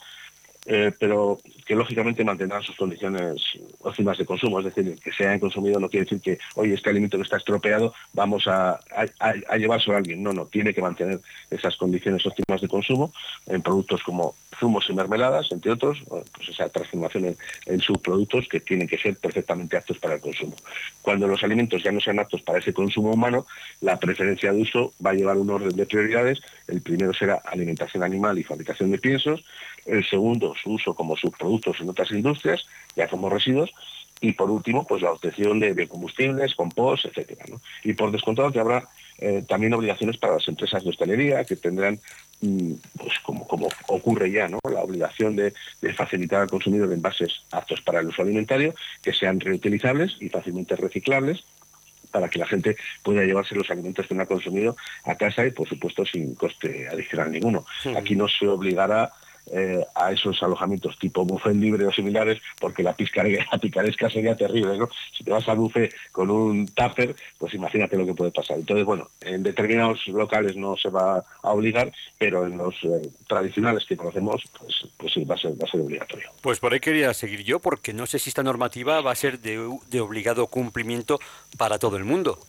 eh, 0.67 0.91
pero 0.99 1.39
que 1.65 1.75
lógicamente 1.75 2.23
mantendrán 2.23 2.61
sus 2.61 2.75
condiciones 2.75 3.41
óptimas 3.79 4.17
de 4.17 4.25
consumo, 4.25 4.59
es 4.59 4.65
decir, 4.65 4.99
que 5.01 5.11
se 5.13 5.25
hayan 5.25 5.39
consumido 5.39 5.79
no 5.79 5.89
quiere 5.89 6.03
decir 6.05 6.21
que, 6.21 6.37
oye, 6.55 6.73
este 6.73 6.89
alimento 6.89 7.17
que 7.17 7.23
está 7.23 7.37
estropeado, 7.37 7.93
vamos 8.13 8.47
a, 8.47 8.71
a, 8.71 9.05
a 9.19 9.33
a 9.49 9.97
alguien. 9.97 10.21
No, 10.21 10.33
no, 10.33 10.45
tiene 10.45 10.73
que 10.73 10.81
mantener 10.81 11.21
esas 11.49 11.77
condiciones 11.77 12.25
óptimas 12.25 12.61
de 12.61 12.67
consumo 12.67 13.13
en 13.45 13.61
productos 13.61 14.03
como 14.03 14.35
zumos 14.59 14.89
y 14.89 14.93
mermeladas, 14.93 15.51
entre 15.51 15.71
otros, 15.71 15.99
pues 16.07 16.49
esa 16.49 16.67
transformación 16.69 17.25
en, 17.25 17.37
en 17.65 17.79
subproductos 17.79 18.47
que 18.47 18.59
tienen 18.59 18.87
que 18.87 18.97
ser 18.97 19.15
perfectamente 19.17 19.77
aptos 19.77 19.97
para 19.99 20.15
el 20.15 20.21
consumo. 20.21 20.55
Cuando 21.01 21.27
los 21.27 21.43
alimentos 21.43 21.83
ya 21.83 21.91
no 21.91 22.01
sean 22.01 22.19
aptos 22.19 22.41
para 22.41 22.59
ese 22.59 22.73
consumo 22.73 23.11
humano, 23.11 23.45
la 23.81 23.97
preferencia 23.97 24.51
de 24.51 24.61
uso 24.61 24.93
va 25.05 25.11
a 25.11 25.13
llevar 25.13 25.37
un 25.37 25.49
orden 25.49 25.75
de 25.75 25.85
prioridades. 25.85 26.41
El 26.67 26.81
primero 26.81 27.13
será 27.13 27.35
alimentación 27.45 28.03
animal 28.03 28.37
y 28.37 28.43
fabricación 28.43 28.91
de 28.91 28.97
piensos, 28.97 29.43
el 29.87 30.07
segundo 30.07 30.53
su 30.61 30.71
uso 30.71 30.93
como 30.93 31.15
subproductos 31.15 31.79
en 31.79 31.89
otras 31.89 32.11
industrias, 32.11 32.65
ya 32.95 33.07
como 33.07 33.29
residuos, 33.29 33.71
y 34.19 34.33
por 34.33 34.49
último, 34.49 34.85
pues 34.85 35.01
la 35.01 35.11
obtención 35.11 35.59
de 35.59 35.73
biocombustibles, 35.73 36.55
compost, 36.55 37.05
etcétera. 37.05 37.45
¿no? 37.49 37.61
Y 37.83 37.93
por 37.93 38.11
descontado 38.11 38.51
que 38.51 38.59
habrá 38.59 38.87
eh, 39.19 39.43
también 39.47 39.73
obligaciones 39.73 40.17
para 40.17 40.33
las 40.35 40.47
empresas 40.47 40.83
de 40.83 40.89
hostelería 40.89 41.43
que 41.43 41.55
tendrán, 41.55 41.99
mm, 42.41 42.73
pues 42.97 43.19
como, 43.19 43.47
como 43.47 43.69
ocurre 43.87 44.31
ya, 44.31 44.47
¿no? 44.47 44.59
la 44.71 44.81
obligación 44.81 45.35
de, 45.35 45.53
de, 45.81 45.93
facilitar 45.93 46.41
al 46.41 46.49
consumidor 46.49 46.91
envases 46.91 47.41
aptos 47.51 47.81
para 47.81 47.99
el 47.99 48.07
uso 48.07 48.23
alimentario, 48.23 48.73
que 49.03 49.13
sean 49.13 49.39
reutilizables 49.39 50.17
y 50.19 50.29
fácilmente 50.29 50.75
reciclables 50.75 51.43
para 52.11 52.29
que 52.29 52.39
la 52.39 52.47
gente 52.47 52.77
pueda 53.03 53.23
llevarse 53.23 53.53
los 53.53 53.69
alimentos 53.69 54.07
que 54.07 54.15
no 54.15 54.23
ha 54.23 54.25
consumido 54.25 54.75
a 55.03 55.15
casa 55.15 55.45
y, 55.45 55.51
por 55.51 55.67
supuesto, 55.67 56.05
sin 56.05 56.33
coste 56.35 56.87
adicional 56.87 57.31
ninguno. 57.31 57.65
Sí. 57.83 57.93
Aquí 57.95 58.15
no 58.15 58.27
se 58.27 58.47
obligará 58.47 59.11
eh, 59.51 59.85
a 59.95 60.11
esos 60.11 60.41
alojamientos 60.43 60.97
tipo 60.99 61.25
buffet 61.25 61.55
libre 61.55 61.85
o 61.85 61.91
similares, 61.91 62.41
porque 62.59 62.83
la, 62.83 62.95
la 63.51 63.57
picaresca 63.57 64.09
sería 64.09 64.35
terrible, 64.35 64.77
¿no? 64.77 64.89
Si 65.15 65.23
te 65.23 65.31
vas 65.31 65.47
al 65.47 65.57
buffet 65.57 65.93
con 66.11 66.29
un 66.29 66.67
tupper, 66.67 67.15
pues 67.37 67.53
imagínate 67.53 67.97
lo 67.97 68.05
que 68.05 68.13
puede 68.13 68.31
pasar. 68.31 68.57
Entonces, 68.57 68.85
bueno, 68.85 69.09
en 69.21 69.43
determinados 69.43 70.05
locales 70.07 70.55
no 70.55 70.75
se 70.77 70.89
va 70.89 71.23
a 71.41 71.51
obligar, 71.51 71.91
pero 72.17 72.45
en 72.45 72.57
los 72.57 72.75
eh, 72.83 73.09
tradicionales 73.27 73.85
que 73.85 73.97
conocemos, 73.97 74.43
pues, 74.59 74.87
pues 74.97 75.13
sí, 75.13 75.23
va 75.23 75.35
a, 75.35 75.37
ser, 75.37 75.51
va 75.51 75.67
a 75.67 75.71
ser 75.71 75.81
obligatorio. 75.81 76.29
Pues 76.41 76.59
por 76.59 76.73
ahí 76.73 76.79
quería 76.79 77.13
seguir 77.13 77.43
yo, 77.43 77.59
porque 77.59 77.93
no 77.93 78.05
sé 78.05 78.19
si 78.19 78.29
esta 78.29 78.43
normativa 78.43 79.01
va 79.01 79.11
a 79.11 79.15
ser 79.15 79.39
de 79.39 79.99
obligado 79.99 80.47
cumplimiento 80.47 81.19
para 81.57 81.79
todo 81.79 81.97
el 81.97 82.05
mundo. 82.05 82.39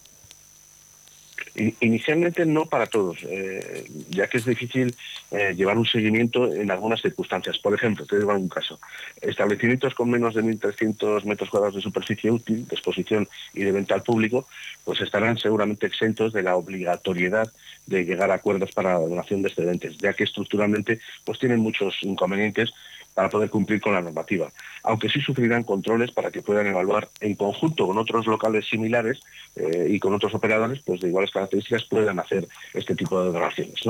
Inicialmente 1.80 2.46
no 2.46 2.66
para 2.66 2.86
todos, 2.86 3.18
eh, 3.28 3.84
ya 4.10 4.28
que 4.28 4.38
es 4.38 4.44
difícil 4.44 4.94
eh, 5.30 5.54
llevar 5.56 5.76
un 5.76 5.86
seguimiento 5.86 6.52
en 6.52 6.70
algunas 6.70 7.02
circunstancias. 7.02 7.58
Por 7.58 7.74
ejemplo, 7.74 8.06
te 8.06 8.16
digo 8.16 8.32
un 8.32 8.48
caso. 8.48 8.78
Establecimientos 9.20 9.94
con 9.94 10.08
menos 10.08 10.34
de 10.34 10.42
1.300 10.42 11.24
metros 11.24 11.50
cuadrados 11.50 11.74
de 11.74 11.82
superficie 11.82 12.30
útil, 12.30 12.68
de 12.68 12.74
exposición 12.74 13.28
y 13.54 13.64
de 13.64 13.72
venta 13.72 13.94
al 13.94 14.02
público, 14.02 14.46
pues 14.84 15.00
estarán 15.00 15.36
seguramente 15.38 15.86
exentos 15.86 16.32
de 16.32 16.44
la 16.44 16.54
obligatoriedad 16.54 17.52
de 17.86 18.04
llegar 18.04 18.30
a 18.30 18.34
acuerdos 18.34 18.70
para 18.72 18.92
la 18.92 19.00
donación 19.00 19.42
de 19.42 19.48
excedentes, 19.48 19.98
ya 19.98 20.12
que 20.12 20.24
estructuralmente 20.24 21.00
pues 21.24 21.38
tienen 21.38 21.58
muchos 21.58 21.96
inconvenientes 22.02 22.72
para 23.18 23.30
poder 23.30 23.50
cumplir 23.50 23.80
con 23.80 23.94
la 23.94 24.00
normativa, 24.00 24.48
aunque 24.84 25.08
sí 25.08 25.20
sufrirán 25.20 25.64
controles 25.64 26.12
para 26.12 26.30
que 26.30 26.40
puedan 26.40 26.68
evaluar 26.68 27.08
en 27.18 27.34
conjunto 27.34 27.88
con 27.88 27.98
otros 27.98 28.28
locales 28.28 28.68
similares 28.68 29.18
eh, 29.56 29.88
y 29.90 29.98
con 29.98 30.14
otros 30.14 30.32
operadores 30.34 30.80
pues 30.86 31.00
de 31.00 31.08
iguales 31.08 31.32
características 31.32 31.82
puedan 31.86 32.20
hacer 32.20 32.46
este 32.74 32.94
tipo 32.94 33.20
de 33.20 33.32
donaciones. 33.32 33.82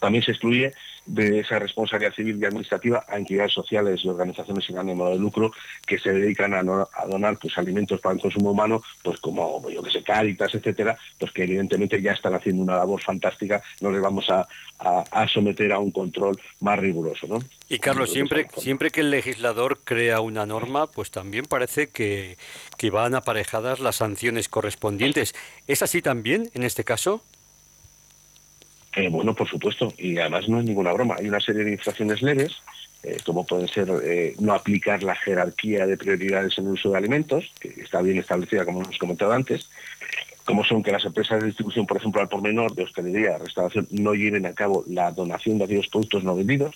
También 0.00 0.24
se 0.24 0.30
excluye 0.30 0.72
de 1.04 1.40
esa 1.40 1.58
responsabilidad 1.58 2.14
civil 2.14 2.38
y 2.40 2.46
administrativa 2.46 3.04
a 3.06 3.18
entidades 3.18 3.52
sociales 3.52 4.00
y 4.02 4.08
organizaciones 4.08 4.64
sin 4.64 4.78
ánimo 4.78 5.10
de 5.10 5.18
lucro 5.18 5.52
que 5.86 5.98
se 5.98 6.12
dedican 6.14 6.54
a, 6.54 6.62
donar 6.62 7.36
pues, 7.36 7.58
alimentos 7.58 8.00
para 8.00 8.14
el 8.14 8.20
consumo 8.22 8.52
humano, 8.52 8.82
pues 9.02 9.20
como 9.20 9.68
yo 9.68 9.82
que 9.82 9.90
sé, 9.90 10.02
Cáritas, 10.02 10.54
etcétera, 10.54 10.96
pues 11.18 11.32
que 11.32 11.44
evidentemente 11.44 12.00
ya 12.00 12.12
están 12.12 12.32
haciendo 12.32 12.62
una 12.62 12.76
labor 12.76 13.02
fantástica, 13.02 13.62
no 13.82 13.90
les 13.90 14.00
vamos 14.00 14.26
a, 14.30 14.48
someter 15.28 15.70
a 15.70 15.78
un 15.78 15.90
control 15.90 16.40
más 16.60 16.78
riguroso. 16.78 17.26
Y 17.72 17.78
Carlos, 17.78 18.10
siempre, 18.10 18.48
siempre 18.56 18.90
que 18.90 19.00
el 19.00 19.12
legislador 19.12 19.78
crea 19.84 20.20
una 20.20 20.44
norma, 20.44 20.88
pues 20.88 21.12
también 21.12 21.44
parece 21.44 21.88
que, 21.88 22.36
que 22.76 22.90
van 22.90 23.14
aparejadas 23.14 23.78
las 23.78 23.94
sanciones 23.94 24.48
correspondientes. 24.48 25.36
¿Es 25.68 25.80
así 25.80 26.02
también 26.02 26.50
en 26.54 26.64
este 26.64 26.82
caso? 26.82 27.22
Eh, 28.96 29.08
bueno, 29.08 29.36
por 29.36 29.48
supuesto, 29.48 29.94
y 29.98 30.18
además 30.18 30.48
no 30.48 30.58
es 30.58 30.64
ninguna 30.64 30.92
broma. 30.92 31.14
Hay 31.20 31.28
una 31.28 31.38
serie 31.38 31.62
de 31.62 31.70
infracciones 31.70 32.22
leves, 32.22 32.60
eh, 33.04 33.18
como 33.24 33.46
pueden 33.46 33.68
ser 33.68 33.88
eh, 34.02 34.34
no 34.40 34.52
aplicar 34.52 35.04
la 35.04 35.14
jerarquía 35.14 35.86
de 35.86 35.96
prioridades 35.96 36.58
en 36.58 36.66
el 36.66 36.72
uso 36.72 36.90
de 36.90 36.98
alimentos, 36.98 37.52
que 37.60 37.68
está 37.68 38.02
bien 38.02 38.18
establecida, 38.18 38.64
como 38.64 38.82
hemos 38.82 38.98
comentado 38.98 39.30
antes, 39.30 39.70
como 40.44 40.64
son 40.64 40.82
que 40.82 40.90
las 40.90 41.04
empresas 41.04 41.38
de 41.38 41.46
distribución, 41.46 41.86
por 41.86 41.98
ejemplo, 41.98 42.20
al 42.20 42.28
por 42.28 42.42
menor, 42.42 42.74
de 42.74 42.82
hostelería, 42.82 43.38
restauración, 43.38 43.86
no 43.92 44.14
lleven 44.14 44.46
a 44.46 44.54
cabo 44.54 44.82
la 44.88 45.12
donación 45.12 45.58
de 45.58 45.64
aquellos 45.66 45.86
productos 45.86 46.24
no 46.24 46.34
vendidos, 46.34 46.74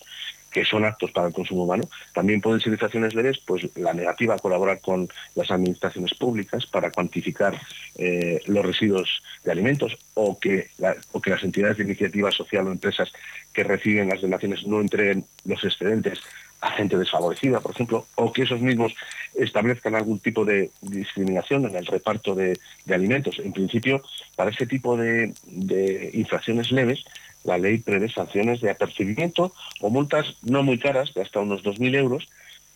que 0.54 0.64
son 0.64 0.84
aptos 0.84 1.11
para 1.11 1.26
el 1.26 1.34
consumo 1.34 1.64
humano. 1.64 1.82
También 2.14 2.40
pueden 2.40 2.61
ser 2.61 2.73
infracciones 2.73 3.12
leves, 3.12 3.40
pues 3.44 3.76
la 3.76 3.92
negativa 3.92 4.37
a 4.37 4.38
colaborar 4.38 4.80
con 4.80 5.08
las 5.34 5.50
administraciones 5.50 6.14
públicas 6.14 6.64
para 6.66 6.92
cuantificar 6.92 7.61
eh, 7.99 8.40
los 8.46 8.64
residuos 8.64 9.20
de 9.42 9.50
alimentos 9.50 9.99
o 10.14 10.38
que, 10.38 10.68
o 11.11 11.20
que 11.20 11.30
las 11.30 11.42
entidades 11.42 11.78
de 11.78 11.84
iniciativa 11.84 12.30
social 12.30 12.68
o 12.68 12.73
empresas 12.73 13.12
que 13.52 13.64
reciben 13.64 14.08
las 14.08 14.20
donaciones 14.20 14.64
no 14.64 14.80
entreguen 14.80 15.25
los 15.44 15.62
excedentes 15.64 16.20
a 16.61 16.70
gente 16.70 16.96
desfavorecida, 16.96 17.61
por 17.61 17.73
ejemplo, 17.73 18.06
o 18.14 18.32
que 18.32 18.42
esos 18.42 18.61
mismos 18.61 18.94
establezcan 19.34 19.96
algún 19.96 20.20
tipo 20.20 20.44
de 20.46 20.70
discriminación 20.80 21.66
en 21.66 21.76
el 21.76 21.84
reparto 21.84 22.34
de, 22.34 22.58
de 22.87 22.94
alimentos. 22.94 23.38
En 23.38 23.52
principio, 23.52 24.02
para 24.34 24.50
ese 24.50 24.66
tipo 24.66 24.96
de, 24.96 25.34
de 25.44 26.11
infracciones 26.14 26.70
leves, 26.70 27.04
la 27.44 27.58
ley 27.58 27.78
prevé 27.78 28.08
sanciones 28.08 28.60
de 28.60 28.70
apercibimiento 28.70 29.52
o 29.80 29.90
multas 29.90 30.36
no 30.42 30.62
muy 30.62 30.78
caras, 30.78 31.14
de 31.14 31.22
hasta 31.22 31.40
unos 31.40 31.62
2.000 31.62 31.96
euros, 31.96 32.28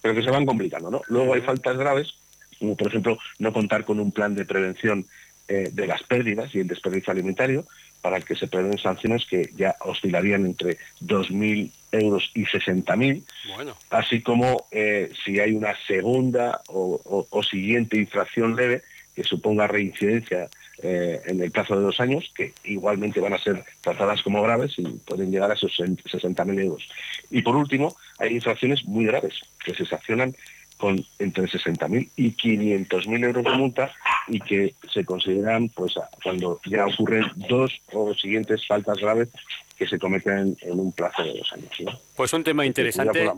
pero 0.03 0.15
que 0.15 0.23
se 0.23 0.31
van 0.31 0.47
complicando. 0.47 0.91
¿no? 0.91 1.03
Luego 1.09 1.35
hay 1.35 1.41
faltas 1.41 1.77
graves, 1.77 2.15
como 2.59 2.77
por 2.77 2.89
ejemplo 2.89 3.19
no 3.39 3.53
contar 3.53 3.85
con 3.85 3.99
un 3.99 4.13
plan 4.13 4.35
de 4.35 4.45
prevención 4.45 5.07
eh, 5.49 5.71
de 5.73 5.87
las 5.87 6.03
pérdidas 6.03 6.55
y 6.55 6.61
el 6.61 6.69
desperdicio 6.69 7.11
alimentario, 7.11 7.67
para 8.03 8.19
el 8.19 8.25
que 8.25 8.37
se 8.37 8.47
prevén 8.47 8.79
sanciones 8.79 9.27
que 9.27 9.51
ya 9.57 9.75
oscilarían 9.81 10.47
entre 10.47 10.79
2.000 11.03 11.71
euros 11.93 12.31
y 12.35 12.45
60.000, 12.45 13.25
bueno. 13.55 13.77
así 13.91 14.21
como 14.21 14.67
eh, 14.71 15.11
si 15.25 15.41
hay 15.41 15.53
una 15.53 15.75
segunda 15.87 16.61
o, 16.69 17.01
o, 17.05 17.27
o 17.31 17.43
siguiente 17.43 17.97
infracción 17.97 18.55
leve 18.55 18.83
que 19.17 19.25
suponga 19.25 19.67
reincidencia 19.67 20.49
eh, 20.83 21.21
en 21.27 21.43
el 21.43 21.51
plazo 21.51 21.77
de 21.77 21.83
dos 21.83 22.01
años, 22.01 22.31
que 22.35 22.53
igualmente 22.65 23.21
van 23.21 23.33
a 23.33 23.43
ser 23.43 23.65
tratadas 23.81 24.23
como 24.23 24.43
graves 24.43 24.75
y 24.79 24.85
pueden 24.85 25.31
llegar 25.31 25.51
a 25.51 25.55
esos 25.55 25.73
60.000 25.79 26.61
euros. 26.61 26.89
Y 27.31 27.43
por 27.43 27.57
último, 27.57 27.97
hay 28.19 28.35
infracciones 28.35 28.85
muy 28.85 29.07
graves 29.07 29.35
que 29.65 29.75
se 29.75 29.85
sancionan 29.87 30.37
con 30.79 31.05
entre 31.19 31.45
60.000 31.45 32.11
y 32.17 32.33
500.000 32.33 33.25
euros 33.25 33.45
de 33.45 33.51
multa 33.51 33.93
y 34.29 34.41
que 34.41 34.75
se 34.93 35.05
consideran 35.05 35.69
pues 35.71 35.95
cuando 36.23 36.61
ya 36.65 36.87
ocurren 36.87 37.27
dos 37.37 37.73
o 37.93 38.15
siguientes 38.15 38.67
faltas 38.67 38.99
graves 38.99 39.29
que 39.77 39.87
se 39.87 39.99
cometen 39.99 40.57
en 40.61 40.81
un 40.81 40.91
plazo 40.91 41.23
de 41.23 41.39
dos 41.39 41.53
años. 41.53 41.71
¿no? 41.81 42.01
Pues 42.17 42.33
un 42.33 42.43
tema 42.43 42.67
interesante, 42.67 43.31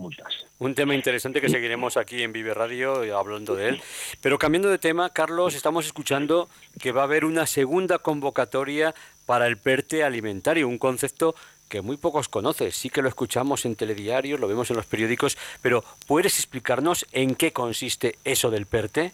un 0.59 0.75
tema 0.75 0.95
interesante 0.95 1.41
que 1.41 1.51
seguiremos 1.51 1.99
aquí 1.99 2.23
en 2.23 2.33
Vive 2.33 2.55
Radio 2.55 3.17
hablando 3.17 3.55
de 3.55 3.69
él. 3.69 3.83
Pero 4.23 4.39
cambiando 4.39 4.71
de 4.71 4.79
tema, 4.79 5.11
Carlos, 5.11 5.55
estamos 5.55 5.85
escuchando 5.85 6.49
que 6.81 6.93
va 6.93 7.03
a 7.03 7.05
haber 7.05 7.27
una 7.27 7.47
segunda 7.47 7.99
convocatoria 7.99 8.95
para 9.27 9.47
el 9.47 9.59
PERTE 9.59 10.03
alimentario, 10.03 10.67
un 10.67 10.79
concepto 10.79 11.35
que 11.71 11.81
muy 11.81 11.97
pocos 11.97 12.29
conocen. 12.29 12.71
Sí 12.73 12.91
que 12.91 13.01
lo 13.01 13.09
escuchamos 13.09 13.65
en 13.65 13.77
telediarios, 13.77 14.39
lo 14.39 14.49
vemos 14.49 14.69
en 14.71 14.77
los 14.77 14.85
periódicos, 14.85 15.39
pero 15.63 15.83
¿puedes 16.07 16.37
explicarnos 16.39 17.07
en 17.13 17.35
qué 17.35 17.53
consiste 17.53 18.19
eso 18.25 18.51
del 18.51 18.67
PERTE? 18.67 19.13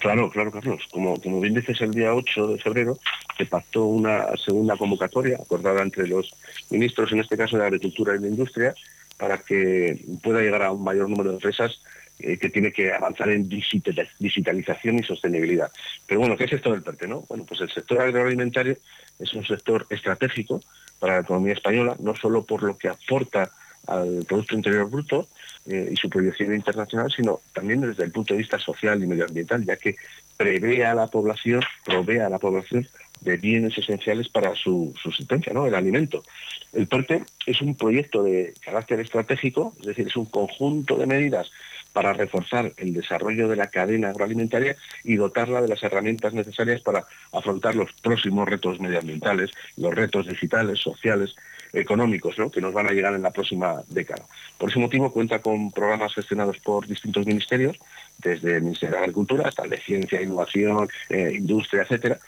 Claro, 0.00 0.28
claro, 0.30 0.50
Carlos. 0.50 0.82
Como, 0.90 1.20
como 1.20 1.40
bien 1.40 1.54
dices, 1.54 1.80
el 1.80 1.92
día 1.92 2.12
8 2.12 2.48
de 2.48 2.58
febrero 2.58 2.98
se 3.38 3.46
pactó 3.46 3.84
una 3.84 4.36
segunda 4.36 4.76
convocatoria 4.76 5.38
acordada 5.40 5.82
entre 5.82 6.08
los 6.08 6.34
ministros, 6.70 7.12
en 7.12 7.20
este 7.20 7.36
caso 7.36 7.56
de 7.56 7.66
Agricultura 7.66 8.16
y 8.16 8.18
de 8.18 8.28
Industria, 8.28 8.74
para 9.16 9.38
que 9.38 10.04
pueda 10.22 10.40
llegar 10.40 10.62
a 10.62 10.72
un 10.72 10.82
mayor 10.82 11.08
número 11.08 11.30
de 11.30 11.36
empresas 11.36 11.80
eh, 12.18 12.38
que 12.38 12.48
tiene 12.48 12.72
que 12.72 12.92
avanzar 12.92 13.28
en 13.28 13.48
digitalización 13.48 14.98
y 14.98 15.02
sostenibilidad. 15.02 15.70
Pero 16.06 16.20
bueno, 16.20 16.36
¿qué 16.36 16.44
es 16.44 16.52
esto 16.54 16.72
del 16.72 16.82
PERTE? 16.82 17.08
No? 17.08 17.24
Bueno, 17.28 17.44
pues 17.44 17.60
el 17.60 17.70
sector 17.70 18.00
agroalimentario 18.00 18.78
es 19.18 19.34
un 19.34 19.44
sector 19.46 19.86
estratégico 19.90 20.60
para 20.98 21.16
la 21.16 21.20
economía 21.20 21.52
española, 21.52 21.96
no 21.98 22.16
solo 22.16 22.44
por 22.44 22.62
lo 22.62 22.78
que 22.78 22.88
aporta 22.88 23.50
al 23.86 24.24
Producto 24.26 24.54
Interior 24.54 24.88
Bruto 24.90 25.28
eh, 25.66 25.90
y 25.92 25.96
su 25.96 26.08
proyección 26.08 26.54
internacional, 26.54 27.10
sino 27.10 27.40
también 27.52 27.80
desde 27.82 28.04
el 28.04 28.12
punto 28.12 28.34
de 28.34 28.38
vista 28.38 28.58
social 28.58 29.02
y 29.02 29.06
medioambiental, 29.06 29.64
ya 29.64 29.76
que 29.76 29.96
prevé 30.36 30.84
a 30.84 30.94
la 30.94 31.06
población, 31.06 31.62
provee 31.84 32.18
a 32.18 32.28
la 32.28 32.38
población 32.38 32.88
de 33.20 33.36
bienes 33.36 33.76
esenciales 33.76 34.28
para 34.28 34.54
su 34.54 34.94
subsistencia, 35.02 35.52
¿no? 35.52 35.66
el 35.66 35.74
alimento. 35.74 36.22
El 36.72 36.86
PERTE 36.86 37.24
es 37.46 37.60
un 37.60 37.74
proyecto 37.74 38.22
de 38.22 38.54
carácter 38.60 39.00
estratégico, 39.00 39.74
es 39.80 39.86
decir, 39.86 40.06
es 40.06 40.16
un 40.16 40.26
conjunto 40.26 40.96
de 40.96 41.06
medidas 41.06 41.50
para 41.96 42.12
reforzar 42.12 42.74
el 42.76 42.92
desarrollo 42.92 43.48
de 43.48 43.56
la 43.56 43.68
cadena 43.68 44.10
agroalimentaria 44.10 44.76
y 45.02 45.16
dotarla 45.16 45.62
de 45.62 45.68
las 45.68 45.82
herramientas 45.82 46.34
necesarias 46.34 46.82
para 46.82 47.06
afrontar 47.32 47.74
los 47.74 47.90
próximos 48.02 48.46
retos 48.46 48.78
medioambientales, 48.78 49.50
los 49.78 49.94
retos 49.94 50.26
digitales, 50.26 50.78
sociales, 50.78 51.34
económicos, 51.72 52.38
¿no? 52.38 52.50
que 52.50 52.60
nos 52.60 52.74
van 52.74 52.86
a 52.86 52.92
llegar 52.92 53.14
en 53.14 53.22
la 53.22 53.30
próxima 53.30 53.82
década. 53.88 54.26
Por 54.58 54.68
ese 54.68 54.78
motivo 54.78 55.10
cuenta 55.10 55.40
con 55.40 55.70
programas 55.72 56.12
gestionados 56.12 56.58
por 56.58 56.86
distintos 56.86 57.24
ministerios 57.24 57.78
desde 58.18 58.56
el 58.56 58.64
Ministerio 58.64 58.96
de 58.96 59.00
Agricultura 59.02 59.48
hasta 59.48 59.64
el 59.64 59.70
de 59.70 59.80
Ciencia, 59.80 60.20
Innovación, 60.20 60.88
eh, 61.08 61.32
Industria, 61.34 61.82
etcétera. 61.82 62.18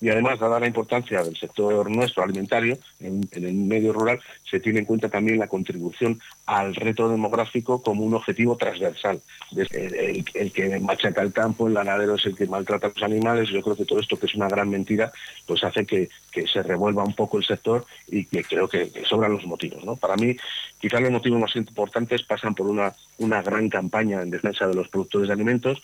Y 0.00 0.10
además, 0.10 0.38
dada 0.38 0.60
la 0.60 0.66
importancia 0.66 1.24
del 1.24 1.36
sector 1.36 1.90
nuestro 1.90 2.22
alimentario 2.22 2.78
en, 3.00 3.28
el 3.32 3.52
medio 3.52 3.92
rural, 3.92 4.20
se 4.48 4.60
tiene 4.60 4.80
en 4.80 4.84
cuenta 4.84 5.08
también 5.08 5.38
la 5.38 5.48
contribución 5.48 6.20
al 6.46 6.74
reto 6.74 7.08
demográfico 7.08 7.82
como 7.82 8.04
un 8.04 8.14
objetivo 8.14 8.56
transversal. 8.56 9.20
El, 9.56 10.52
que 10.52 10.78
machaca 10.80 11.22
el 11.22 11.32
campo, 11.32 11.66
el 11.66 11.74
ganadero 11.74 12.14
es 12.14 12.26
el 12.26 12.36
que 12.36 12.46
maltrata 12.46 12.86
a 12.86 12.90
los 12.90 13.02
animales. 13.02 13.48
Yo 13.48 13.60
creo 13.60 13.76
que 13.76 13.84
todo 13.84 13.98
esto, 13.98 14.18
que 14.18 14.26
es 14.26 14.34
una 14.34 14.48
gran 14.48 14.70
mentira, 14.70 15.12
pues 15.46 15.64
hace 15.64 15.84
que, 15.84 16.08
se 16.52 16.62
revuelva 16.62 17.02
un 17.02 17.14
poco 17.14 17.38
el 17.38 17.44
sector 17.44 17.84
y 18.06 18.24
que 18.24 18.44
creo 18.44 18.68
que, 18.68 18.92
sobran 19.08 19.32
los 19.32 19.44
motivos. 19.44 19.84
¿no? 19.84 19.96
Para 19.96 20.14
mí, 20.14 20.36
quizás 20.78 21.00
los 21.00 21.10
motivos 21.10 21.40
más 21.40 21.56
importantes 21.56 22.22
pasan 22.22 22.54
por 22.54 22.68
una, 22.68 22.92
una 23.18 23.42
gran 23.42 23.68
campaña 23.68 24.22
en 24.22 24.30
defensa 24.30 24.68
de 24.68 24.74
los 24.74 24.88
productores 24.88 25.26
de 25.26 25.34
alimentos 25.34 25.82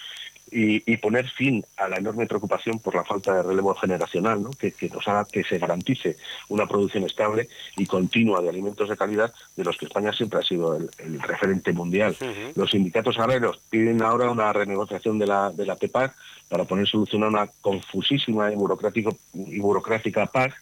y, 0.56 0.96
poner 0.99 1.28
fin 1.28 1.64
a 1.76 1.88
la 1.88 1.96
enorme 1.96 2.26
preocupación 2.26 2.78
por 2.78 2.94
la 2.94 3.04
falta 3.04 3.34
de 3.34 3.42
relevo 3.42 3.75
generacional, 3.75 4.46
que, 4.58 4.73
nos 4.88 5.06
haga 5.08 5.25
que 5.25 5.42
se 5.42 5.58
garantice 5.58 6.16
una 6.49 6.66
producción 6.66 7.02
estable 7.04 7.49
y 7.76 7.87
continua 7.87 8.40
de 8.40 8.50
alimentos 8.50 8.88
de 8.88 8.96
calidad 8.96 9.34
de 9.56 9.64
los 9.64 9.76
que 9.76 9.87
España 9.87 10.12
siempre 10.12 10.38
ha 10.38 10.42
sido 10.42 10.76
el, 10.76 10.88
referente 11.20 11.73
mundial. 11.73 12.16
Los 12.54 12.70
sindicatos 12.70 13.18
agrarios 13.18 13.61
piden 13.68 14.00
ahora 14.02 14.30
una 14.30 14.52
renegociación 14.52 15.18
de 15.18 15.26
la, 15.26 15.50
de 15.50 15.66
la 15.66 15.75
PEPAC 15.75 16.14
para 16.49 16.64
poner 16.64 16.87
solución 16.87 17.25
a 17.25 17.28
una 17.28 17.46
confusísima 17.61 18.52
y, 18.52 18.54
y 18.54 19.58
burocrática 19.58 20.26
PAC 20.26 20.54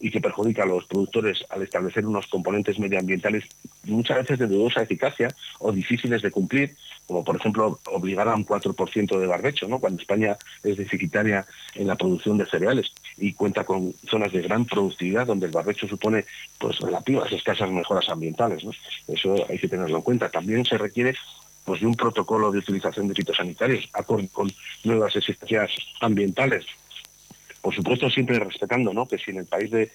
y 0.00 0.10
que 0.10 0.20
perjudica 0.20 0.62
a 0.62 0.66
los 0.66 0.86
productores 0.86 1.44
al 1.50 1.62
establecer 1.62 2.06
unos 2.06 2.26
componentes 2.26 2.78
medioambientales 2.78 3.44
muchas 3.84 4.16
veces 4.18 4.38
de 4.38 4.46
dudosa 4.46 4.82
eficacia 4.82 5.28
o 5.58 5.72
difíciles 5.72 6.22
de 6.22 6.30
cumplir, 6.30 6.74
como 7.06 7.22
por 7.22 7.36
ejemplo 7.36 7.78
obligar 7.86 8.26
a 8.28 8.34
un 8.34 8.46
4% 8.46 9.18
de 9.18 9.26
barbecho, 9.26 9.68
¿no? 9.68 9.78
cuando 9.78 10.00
España 10.00 10.38
es 10.64 10.78
deficitaria 10.78 11.46
en 11.74 11.86
la 11.86 11.96
producción 11.96 12.38
de 12.38 12.46
cereales 12.46 12.92
y 13.18 13.34
cuenta 13.34 13.64
con 13.64 13.92
zonas 14.08 14.32
de 14.32 14.40
gran 14.42 14.64
productividad 14.64 15.26
donde 15.26 15.46
el 15.46 15.52
barbecho 15.52 15.86
supone 15.86 16.24
pues 16.58 16.78
relativas 16.80 17.30
escasas 17.30 17.70
mejoras 17.70 18.08
ambientales. 18.08 18.64
Eso 19.06 19.34
hay 19.48 19.58
que 19.58 19.68
tenerlo 19.68 19.98
en 19.98 20.02
cuenta. 20.02 20.30
También 20.30 20.64
se 20.64 20.78
requiere 20.78 21.14
pues 21.64 21.82
de 21.82 21.86
un 21.86 21.94
protocolo 21.94 22.50
de 22.50 22.58
utilización 22.58 23.08
de 23.08 23.14
fitosanitarios 23.14 23.86
con 24.06 24.50
nuevas 24.84 25.14
exigencias 25.14 25.70
ambientales 26.00 26.64
por 27.60 27.74
supuesto 27.74 28.08
siempre 28.10 28.38
respetando 28.38 28.92
¿no? 28.92 29.06
que 29.06 29.18
si 29.18 29.30
en 29.30 29.38
el 29.38 29.46
país 29.46 29.70
de, 29.70 29.90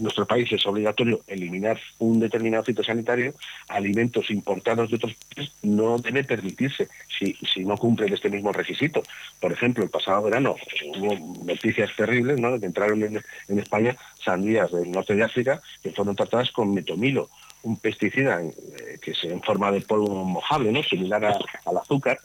nuestro 0.00 0.26
país 0.26 0.50
es 0.50 0.66
obligatorio 0.66 1.20
eliminar 1.28 1.78
un 2.00 2.18
determinado 2.18 2.64
fitosanitario, 2.64 3.32
alimentos 3.68 4.30
importados 4.30 4.90
de 4.90 4.96
otros 4.96 5.14
países 5.14 5.54
no 5.62 5.96
debe 5.98 6.24
permitirse 6.24 6.88
si, 7.16 7.34
si 7.34 7.64
no 7.64 7.76
cumplen 7.76 8.12
este 8.12 8.28
mismo 8.28 8.52
requisito. 8.52 9.04
Por 9.40 9.52
ejemplo, 9.52 9.84
el 9.84 9.90
pasado 9.90 10.24
verano 10.24 10.56
hubo 10.96 11.44
noticias 11.44 11.90
terribles 11.96 12.40
¿no? 12.40 12.58
que 12.58 12.66
entraron 12.66 13.00
en, 13.04 13.58
España 13.58 13.96
sandías 14.24 14.72
del 14.72 14.90
norte 14.90 15.14
de 15.14 15.22
África 15.22 15.62
que 15.80 15.92
fueron 15.92 16.16
tratadas 16.16 16.50
con 16.50 16.74
metomilo, 16.74 17.30
un 17.62 17.76
pesticida 17.76 18.42
eh, 18.42 18.98
que 19.00 19.12
es 19.12 19.22
en 19.22 19.40
forma 19.40 19.70
de 19.70 19.82
polvo 19.82 20.24
mojable, 20.24 20.72
¿no? 20.72 20.82
similar 20.82 21.24
al 21.24 21.76
azúcar, 21.76 22.18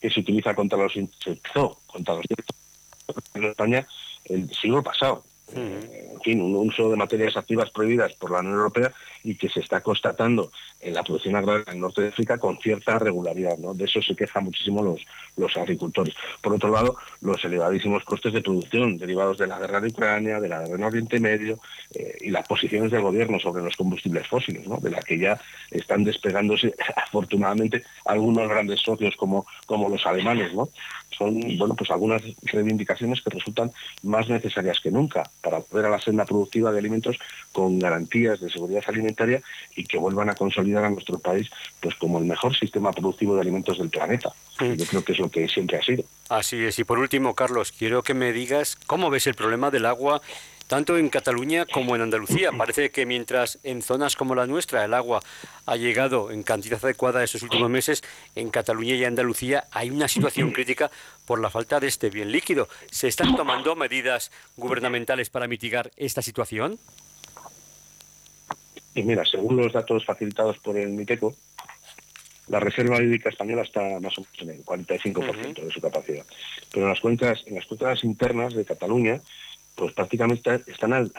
que 0.00 0.08
se 0.08 0.20
utiliza 0.20 0.54
contra 0.54 0.78
los 0.78 0.94
insectos, 0.94 1.78
contra 1.86 2.14
los 2.14 2.24
en 3.34 3.44
España 3.44 3.86
el 4.24 4.50
siglo 4.54 4.82
pasado 4.82 5.24
en 5.54 6.20
fin, 6.24 6.40
un 6.40 6.56
uso 6.56 6.90
de 6.90 6.96
materias 6.96 7.36
activas 7.36 7.70
prohibidas 7.70 8.12
por 8.14 8.32
la 8.32 8.40
Unión 8.40 8.54
Europea 8.54 8.92
y 9.22 9.36
que 9.36 9.48
se 9.48 9.60
está 9.60 9.80
constatando 9.80 10.50
en 10.80 10.92
la 10.92 11.04
producción 11.04 11.36
agraria 11.36 11.64
en 11.68 11.74
el 11.74 11.80
norte 11.80 12.02
de 12.02 12.08
África 12.08 12.38
con 12.38 12.58
cierta 12.58 12.98
regularidad. 12.98 13.56
¿no? 13.58 13.72
De 13.72 13.84
eso 13.84 14.02
se 14.02 14.16
quejan 14.16 14.44
muchísimo 14.44 14.82
los, 14.82 15.00
los 15.36 15.56
agricultores. 15.56 16.14
Por 16.42 16.54
otro 16.54 16.70
lado, 16.70 16.96
los 17.20 17.44
elevadísimos 17.44 18.04
costes 18.04 18.32
de 18.32 18.42
producción 18.42 18.98
derivados 18.98 19.38
de 19.38 19.46
la 19.46 19.58
guerra 19.58 19.80
de 19.80 19.88
Ucrania, 19.88 20.40
de 20.40 20.48
la 20.48 20.60
guerra 20.60 20.74
en 20.74 20.84
Oriente 20.84 21.20
Medio 21.20 21.60
eh, 21.94 22.16
y 22.22 22.30
las 22.30 22.46
posiciones 22.46 22.90
del 22.90 23.02
gobierno 23.02 23.38
sobre 23.38 23.62
los 23.62 23.76
combustibles 23.76 24.26
fósiles, 24.26 24.66
¿no? 24.66 24.78
de 24.78 24.90
la 24.90 25.00
que 25.00 25.18
ya 25.18 25.40
están 25.70 26.02
despegándose 26.02 26.74
afortunadamente 26.96 27.84
algunos 28.04 28.48
grandes 28.48 28.80
socios 28.80 29.14
como, 29.16 29.46
como 29.64 29.88
los 29.88 30.04
alemanes. 30.06 30.52
¿no? 30.54 30.68
Son 31.10 31.40
bueno, 31.56 31.74
pues 31.74 31.90
algunas 31.90 32.22
reivindicaciones 32.42 33.22
que 33.22 33.30
resultan 33.30 33.70
más 34.02 34.28
necesarias 34.28 34.80
que 34.80 34.90
nunca 34.90 35.22
para 35.42 35.58
volver 35.58 35.86
a 35.86 35.90
la 35.90 36.00
senda 36.00 36.24
productiva 36.24 36.72
de 36.72 36.78
alimentos 36.78 37.16
con 37.52 37.78
garantías 37.78 38.40
de 38.40 38.50
seguridad 38.50 38.84
alimentaria 38.86 39.42
y 39.74 39.84
que 39.84 39.98
vuelvan 39.98 40.28
a 40.28 40.34
consolidar 40.34 40.84
a 40.84 40.90
nuestro 40.90 41.18
país 41.18 41.48
pues 41.80 41.94
como 41.94 42.18
el 42.18 42.26
mejor 42.26 42.56
sistema 42.56 42.92
productivo 42.92 43.34
de 43.34 43.40
alimentos 43.40 43.78
del 43.78 43.88
planeta. 43.88 44.32
Yo 44.58 44.86
creo 44.86 45.04
que 45.04 45.12
es 45.12 45.18
lo 45.18 45.30
que 45.30 45.48
siempre 45.48 45.78
ha 45.78 45.82
sido. 45.82 46.04
Así 46.28 46.56
es. 46.64 46.78
Y 46.78 46.84
por 46.84 46.98
último, 46.98 47.34
Carlos, 47.34 47.72
quiero 47.72 48.02
que 48.02 48.14
me 48.14 48.32
digas 48.32 48.76
cómo 48.86 49.10
ves 49.10 49.26
el 49.26 49.34
problema 49.34 49.70
del 49.70 49.86
agua 49.86 50.20
tanto 50.66 50.96
en 50.98 51.08
Cataluña 51.08 51.66
como 51.66 51.94
en 51.96 52.02
Andalucía. 52.02 52.50
Parece 52.58 52.90
que 52.90 53.06
mientras 53.06 53.58
en 53.62 53.82
zonas 53.82 54.16
como 54.16 54.34
la 54.34 54.46
nuestra 54.46 54.84
el 54.84 54.94
agua 54.94 55.20
ha 55.66 55.76
llegado 55.76 56.30
en 56.30 56.42
cantidad 56.42 56.82
adecuada 56.84 57.24
esos 57.24 57.42
últimos 57.42 57.70
meses, 57.70 58.02
en 58.34 58.50
Cataluña 58.50 58.94
y 58.94 59.04
Andalucía 59.04 59.64
hay 59.70 59.90
una 59.90 60.08
situación 60.08 60.50
crítica 60.52 60.90
por 61.24 61.40
la 61.40 61.50
falta 61.50 61.80
de 61.80 61.88
este 61.88 62.10
bien 62.10 62.30
líquido. 62.32 62.68
¿Se 62.90 63.08
están 63.08 63.36
tomando 63.36 63.76
medidas 63.76 64.30
gubernamentales 64.56 65.30
para 65.30 65.48
mitigar 65.48 65.90
esta 65.96 66.22
situación? 66.22 66.78
Y 68.94 69.02
mira, 69.02 69.24
según 69.26 69.58
los 69.58 69.72
datos 69.72 70.06
facilitados 70.06 70.58
por 70.58 70.78
el 70.78 70.88
MITECO, 70.88 71.34
la 72.48 72.60
reserva 72.60 73.02
hídrica 73.02 73.28
española 73.28 73.62
está 73.62 73.80
más 74.00 74.16
o 74.18 74.22
menos 74.22 74.40
en 74.40 74.50
el 74.50 74.64
45% 74.64 75.64
de 75.64 75.70
su 75.70 75.80
capacidad. 75.80 76.24
Pero 76.72 76.86
en 76.86 76.90
las 76.90 77.00
cuencas, 77.00 77.42
en 77.46 77.56
las 77.56 77.66
cuencas 77.66 78.04
internas 78.04 78.54
de 78.54 78.64
Cataluña, 78.64 79.20
pues 79.76 79.92
prácticamente 79.92 80.62
están 80.66 80.92
al, 80.92 81.12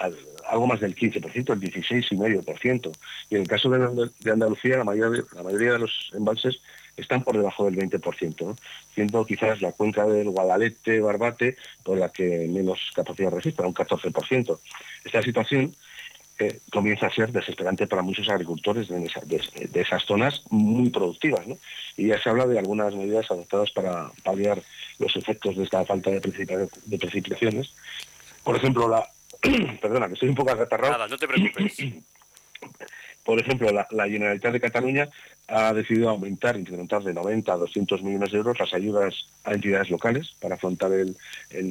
algo 0.49 0.67
más 0.67 0.79
del 0.79 0.95
15%, 0.95 1.53
el 1.53 1.59
16,5%. 1.61 2.91
Y 3.29 3.35
en 3.35 3.41
el 3.41 3.47
caso 3.47 3.69
de, 3.69 4.31
Andalucía, 4.31 4.77
la 4.77 4.83
mayoría, 4.83 5.23
la 5.33 5.43
mayoría 5.43 5.73
de 5.73 5.79
los 5.79 6.11
embalses 6.13 6.59
están 6.97 7.23
por 7.23 7.37
debajo 7.37 7.65
del 7.65 7.75
20%, 7.75 8.57
siendo 8.93 9.25
quizás 9.25 9.61
la 9.61 9.71
cuenca 9.71 10.05
del 10.05 10.29
Guadalete, 10.29 10.99
Barbate, 10.99 11.55
por 11.83 11.97
la 11.97 12.09
que 12.09 12.47
menos 12.49 12.79
capacidad 12.95 13.31
registra, 13.31 13.67
un 13.67 13.75
14%. 13.75 14.59
Esta 15.05 15.21
situación 15.21 15.75
eh, 16.39 16.59
comienza 16.71 17.07
a 17.07 17.11
ser 17.11 17.31
desesperante 17.31 17.87
para 17.87 18.03
muchos 18.03 18.29
agricultores 18.29 18.87
de, 18.89 19.81
esas 19.81 20.03
zonas 20.05 20.43
muy 20.51 20.89
productivas. 20.91 21.41
Y 21.95 22.07
ya 22.07 22.21
se 22.21 22.29
habla 22.29 22.45
de 22.45 22.59
algunas 22.59 22.93
medidas 22.93 23.29
adoptadas 23.31 23.71
para 23.71 24.11
paliar 24.23 24.61
los 24.99 25.15
efectos 25.15 25.55
de 25.55 25.63
esta 25.63 25.83
falta 25.85 26.11
de, 26.11 26.21
precipitaciones 26.21 27.73
por 28.47 28.55
ejemplo, 28.55 28.87
la... 28.87 29.05
Perdona, 29.81 30.07
que 30.07 30.13
estoy 30.13 30.29
un 30.29 30.35
poco 30.35 30.55
retarrado. 30.55 30.93
Nada, 30.93 31.07
no 31.09 31.17
te 31.17 31.27
preocupes. 31.27 31.77
Por 33.25 33.41
ejemplo, 33.41 33.69
la, 33.73 34.07
Generalitat 34.07 34.53
de 34.53 34.61
Cataluña 34.61 35.09
ha 35.49 35.73
decidido 35.73 36.07
aumentar, 36.07 36.55
incrementar 36.55 37.03
de 37.03 37.13
90 37.13 37.51
a 37.51 37.57
200 37.57 38.01
millones 38.01 38.31
de 38.31 38.37
euros 38.37 38.57
las 38.57 38.73
ayudas 38.73 39.27
a 39.43 39.51
entidades 39.51 39.89
locales 39.89 40.33
para 40.39 40.55
afrontar 40.55 40.93
el, 40.93 41.17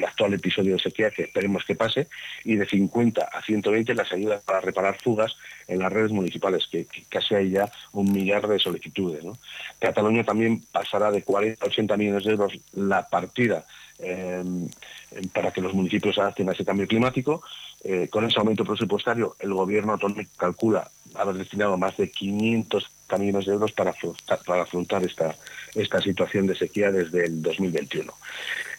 actual 0.05 0.35
episodio 0.35 0.75
de 0.75 0.81
sequía 0.81 1.11
que 1.11 1.23
esperemos 1.23 1.65
que 1.65 1.75
pase 1.75 2.09
y 2.45 2.57
de 2.57 2.67
50 2.67 3.23
a 3.23 3.41
120 3.41 3.95
las 3.95 4.13
ayudas 4.13 4.43
para 4.43 4.61
reparar 4.61 5.01
fugas 5.01 5.35
en 5.67 5.79
las 5.79 5.91
redes 5.91 6.13
municipales, 6.13 6.69
que, 6.71 6.87
casi 7.09 7.35
hay 7.35 7.49
ya 7.53 7.73
un 7.93 8.13
millar 8.13 8.47
de 8.47 8.59
solicitudes. 8.59 9.25
Cataluña 9.79 10.25
también 10.25 10.63
pasará 10.71 11.11
de 11.11 11.23
40 11.23 11.65
a 11.65 11.69
80 11.69 11.97
millones 11.97 12.25
de 12.25 12.33
euros 12.33 12.53
la 12.75 13.09
partida 13.09 13.65
Em, 13.99 14.69
para 15.33 15.53
que 15.53 15.63
los 15.63 15.73
municipios 15.73 16.19
adapten 16.19 16.49
a 16.49 16.53
ese 16.53 16.65
cambio 16.65 16.87
climático. 16.87 17.43
Eh, 17.83 18.09
con 18.11 18.25
ese 18.25 18.39
aumento 18.39 18.65
presupuestario, 18.65 19.37
el 19.39 19.55
gobierno 19.55 19.93
autonómico 19.93 20.31
calcula 20.37 20.91
haber 21.15 21.37
destinado 21.37 21.77
más 21.79 21.97
de 21.97 22.11
500 22.11 22.91
millones 23.19 23.47
de 23.47 23.53
euros 23.53 23.73
para 23.73 23.91
afrontar, 23.91 24.41
para 24.45 24.63
afrontar 24.63 25.05
esta, 25.05 25.35
esta 25.75 26.01
situación 26.03 26.47
de 26.47 26.57
sequía 26.57 26.91
desde 26.91 27.27
el 27.27 27.41
2021. 27.41 28.13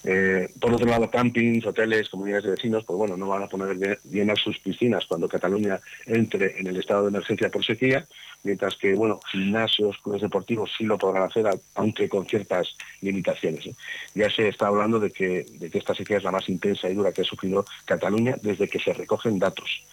Eh, 0.03 0.49
por 0.59 0.73
otro 0.73 0.85
lado, 0.85 1.09
campings, 1.09 1.65
hoteles, 1.65 2.09
comunidades 2.09 2.45
de 2.45 2.51
vecinos, 2.51 2.85
pues 2.85 2.97
bueno, 2.97 3.17
no 3.17 3.27
van 3.27 3.43
a 3.43 3.47
poner 3.47 3.99
llenar 4.03 4.37
sus 4.37 4.59
piscinas 4.59 5.05
cuando 5.05 5.27
Cataluña 5.27 5.79
entre 6.05 6.59
en 6.59 6.67
el 6.67 6.77
estado 6.77 7.03
de 7.03 7.09
emergencia 7.09 7.49
por 7.49 7.65
sequía, 7.65 8.07
mientras 8.43 8.75
que, 8.75 8.93
bueno, 8.93 9.19
gimnasios, 9.31 9.97
clubes 9.99 10.21
deportivos 10.21 10.71
sí 10.77 10.83
lo 10.85 10.97
podrán 10.97 11.23
hacer, 11.23 11.45
aunque 11.75 12.07
con 12.07 12.25
ciertas 12.25 12.75
limitaciones. 13.01 13.65
¿eh? 13.67 13.75
Ya 14.15 14.29
se 14.29 14.47
está 14.47 14.67
hablando 14.67 14.99
de 14.99 15.11
que, 15.11 15.45
de 15.49 15.69
que 15.69 15.77
esta 15.77 15.95
sequía 15.95 16.17
es 16.17 16.23
la 16.23 16.31
más 16.31 16.47
intensa 16.49 16.89
y 16.89 16.93
dura 16.93 17.11
que 17.11 17.21
ha 17.21 17.25
sufrido 17.25 17.65
Cataluña 17.85 18.35
desde 18.41 18.67
que 18.67 18.79
se 18.79 18.93
recogen 18.93 19.39
datos. 19.39 19.83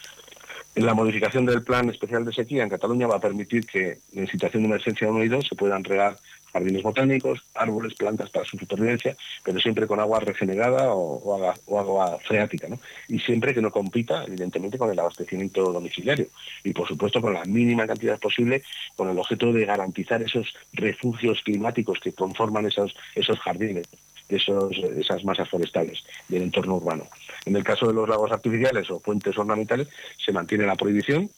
La 0.76 0.92
modificación 0.92 1.46
del 1.46 1.62
plan 1.62 1.88
especial 1.88 2.24
de 2.24 2.32
sequía 2.32 2.64
en 2.64 2.68
Cataluña 2.68 3.06
va 3.06 3.16
a 3.16 3.20
permitir 3.20 3.64
que 3.64 3.98
en 4.12 4.26
situación 4.26 4.64
de 4.64 4.70
emergencia 4.70 5.08
1 5.08 5.22
y 5.22 5.28
2 5.28 5.46
se 5.46 5.54
puedan 5.54 5.84
regar 5.84 6.16
jardines 6.54 6.82
botánicos, 6.82 7.42
árboles, 7.54 7.94
plantas 7.94 8.30
para 8.30 8.44
su 8.46 8.56
supervivencia, 8.56 9.16
pero 9.42 9.58
siempre 9.58 9.88
con 9.88 9.98
agua 9.98 10.20
regenerada 10.20 10.94
o, 10.94 11.52
agua, 11.76 12.18
freática, 12.24 12.68
¿no? 12.68 12.78
Y 13.08 13.18
siempre 13.18 13.52
que 13.52 13.60
no 13.60 13.72
compita, 13.72 14.24
evidentemente, 14.24 14.78
con 14.78 14.90
el 14.90 14.98
abastecimiento 14.98 15.72
domiciliario. 15.72 16.28
Y, 16.62 16.72
por 16.72 16.86
supuesto, 16.86 17.20
con 17.20 17.34
la 17.34 17.44
mínima 17.44 17.86
cantidad 17.86 18.20
posible, 18.20 18.62
con 18.94 19.10
el 19.10 19.18
objeto 19.18 19.52
de 19.52 19.66
garantizar 19.66 20.22
esos 20.22 20.54
refugios 20.72 21.42
climáticos 21.42 21.98
que 21.98 22.12
conforman 22.12 22.66
esos, 22.66 22.94
esos 23.16 23.38
jardines 23.40 23.88
esos, 24.28 24.72
esas 24.96 25.22
masas 25.22 25.48
forestales 25.50 26.02
del 26.28 26.42
entorno 26.42 26.76
urbano. 26.76 27.06
En 27.44 27.56
el 27.56 27.64
caso 27.64 27.86
de 27.86 27.92
los 27.92 28.08
lagos 28.08 28.32
artificiales 28.32 28.90
o 28.90 29.00
puentes 29.00 29.36
ornamentales, 29.36 29.88
se 30.24 30.32
mantiene 30.32 30.64
la 30.64 30.76
prohibición 30.76 31.28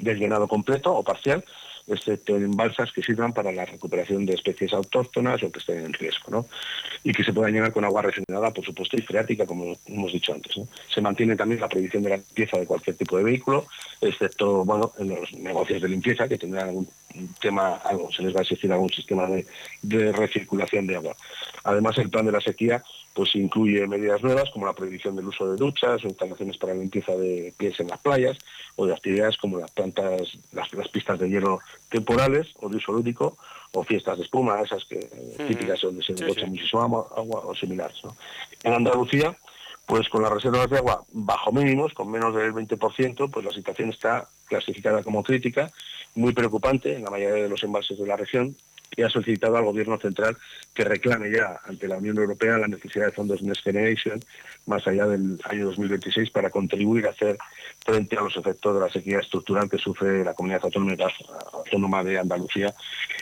del 0.00 0.18
llenado 0.18 0.48
completo 0.48 0.92
o 0.92 1.04
parcial 1.04 1.44
excepto 1.88 2.36
en 2.36 2.50
balsas 2.52 2.92
que 2.92 3.02
sirvan 3.02 3.32
para 3.32 3.52
la 3.52 3.64
recuperación 3.64 4.26
de 4.26 4.34
especies 4.34 4.72
autóctonas 4.72 5.42
o 5.42 5.50
que 5.50 5.58
estén 5.58 5.84
en 5.84 5.92
riesgo, 5.92 6.30
¿no? 6.30 6.46
Y 7.02 7.12
que 7.12 7.24
se 7.24 7.32
puedan 7.32 7.52
llenar 7.52 7.72
con 7.72 7.84
agua 7.84 8.02
regenerada, 8.02 8.50
por 8.50 8.64
supuesto, 8.64 8.96
y 8.96 9.02
freática, 9.02 9.46
como 9.46 9.76
hemos 9.86 10.12
dicho 10.12 10.32
antes. 10.32 10.54
Se 10.92 11.00
mantiene 11.00 11.36
también 11.36 11.60
la 11.60 11.68
prohibición 11.68 12.02
de 12.02 12.10
la 12.10 12.16
limpieza 12.16 12.58
de 12.58 12.66
cualquier 12.66 12.96
tipo 12.96 13.16
de 13.16 13.24
vehículo, 13.24 13.66
excepto, 14.00 14.64
bueno, 14.64 14.92
en 14.98 15.08
los 15.08 15.32
negocios 15.34 15.82
de 15.82 15.88
limpieza, 15.88 16.28
que 16.28 16.38
tendrán 16.38 16.68
algún 16.68 16.88
tema, 17.40 17.76
algo, 17.84 18.12
se 18.12 18.22
les 18.22 18.34
va 18.34 18.40
a 18.40 18.42
exigir 18.42 18.72
algún 18.72 18.90
sistema 18.90 19.26
de, 19.26 19.46
de 19.82 20.12
recirculación 20.12 20.86
de 20.86 20.96
agua. 20.96 21.16
Además, 21.64 21.98
el 21.98 22.10
plan 22.10 22.26
de 22.26 22.32
la 22.32 22.40
sequía 22.40 22.82
pues 23.14 23.34
incluye 23.34 23.86
medidas 23.86 24.22
nuevas 24.22 24.48
como 24.50 24.66
la 24.66 24.72
prohibición 24.72 25.16
del 25.16 25.26
uso 25.26 25.50
de 25.50 25.56
duchas 25.56 26.04
o 26.04 26.08
instalaciones 26.08 26.56
para 26.56 26.74
limpieza 26.74 27.16
de 27.16 27.52
pies 27.56 27.80
en 27.80 27.88
las 27.88 27.98
playas 27.98 28.38
o 28.76 28.86
de 28.86 28.94
actividades 28.94 29.36
como 29.36 29.58
las 29.58 29.70
plantas, 29.72 30.38
las, 30.52 30.88
pistas 30.88 31.18
de 31.18 31.28
hielo 31.28 31.58
temporales 31.88 32.46
o 32.60 32.68
de 32.68 32.76
uso 32.76 32.92
lúdico 32.92 33.36
o 33.72 33.82
fiestas 33.82 34.18
de 34.18 34.24
espuma, 34.24 34.60
esas 34.62 34.84
que 34.84 34.98
típicas 35.48 35.80
donde 35.80 36.02
se 36.02 36.16
sí, 36.16 36.24
muchísimo 36.46 36.82
agua, 36.82 37.42
o 37.44 37.54
similares. 37.54 38.00
En 38.62 38.72
Andalucía, 38.72 39.36
pues 39.84 40.08
con 40.08 40.22
las 40.22 40.32
reservas 40.32 40.70
de 40.70 40.78
agua 40.78 41.02
bajo 41.12 41.52
mínimos, 41.52 41.92
con 41.94 42.10
menos 42.10 42.34
del 42.34 42.52
20%, 42.52 43.30
pues 43.30 43.44
la 43.44 43.52
situación 43.52 43.90
está 43.90 44.28
clasificada 44.46 45.02
como 45.02 45.22
crítica, 45.22 45.70
muy 46.14 46.32
preocupante 46.32 46.94
en 46.94 47.04
la 47.04 47.10
mayoría 47.10 47.42
de 47.42 47.48
los 47.48 47.62
embalses 47.62 47.98
de 47.98 48.06
la 48.06 48.16
región 48.16 48.56
y 48.96 49.02
ha 49.02 49.10
solicitado 49.10 49.56
al 49.56 49.64
Gobierno 49.64 49.98
central 49.98 50.36
que 50.74 50.84
reclame 50.84 51.30
ya 51.30 51.60
ante 51.64 51.88
la 51.88 51.98
Unión 51.98 52.18
Europea 52.18 52.58
la 52.58 52.68
necesidad 52.68 53.06
de 53.06 53.12
fondos 53.12 53.42
Next 53.42 53.62
Generation 53.62 54.20
más 54.66 54.86
allá 54.86 55.06
del 55.06 55.38
año 55.44 55.66
2026 55.66 56.30
para 56.30 56.50
contribuir 56.50 57.06
a 57.06 57.10
hacer 57.10 57.38
frente 57.84 58.16
a 58.16 58.22
los 58.22 58.36
efectos 58.36 58.74
de 58.74 58.80
la 58.80 58.92
sequía 58.92 59.20
estructural 59.20 59.68
que 59.68 59.78
sufre 59.78 60.24
la 60.24 60.34
comunidad 60.34 60.62
autónoma 60.64 62.04
de 62.04 62.18
Andalucía 62.18 62.74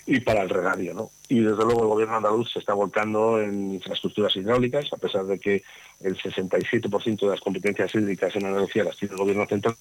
y 0.06 0.20
para 0.20 0.42
el 0.42 0.48
regadio. 0.48 0.94
¿no? 0.94 1.10
Y 1.28 1.40
desde 1.40 1.64
luego 1.64 1.82
el 1.82 1.88
Gobierno 1.88 2.16
andaluz 2.16 2.52
se 2.52 2.60
está 2.60 2.72
volcando 2.72 3.40
en 3.40 3.74
infraestructuras 3.74 4.36
hidráulicas, 4.36 4.92
a 4.92 4.96
pesar 4.96 5.24
de 5.24 5.40
que 5.40 5.64
el 6.00 6.16
67% 6.16 7.20
de 7.20 7.26
las 7.26 7.40
competencias 7.40 7.94
hídricas 7.94 8.36
en 8.36 8.46
Andalucía 8.46 8.84
las 8.84 8.96
tiene 8.96 9.14
el 9.14 9.20
Gobierno 9.20 9.46
central 9.46 9.74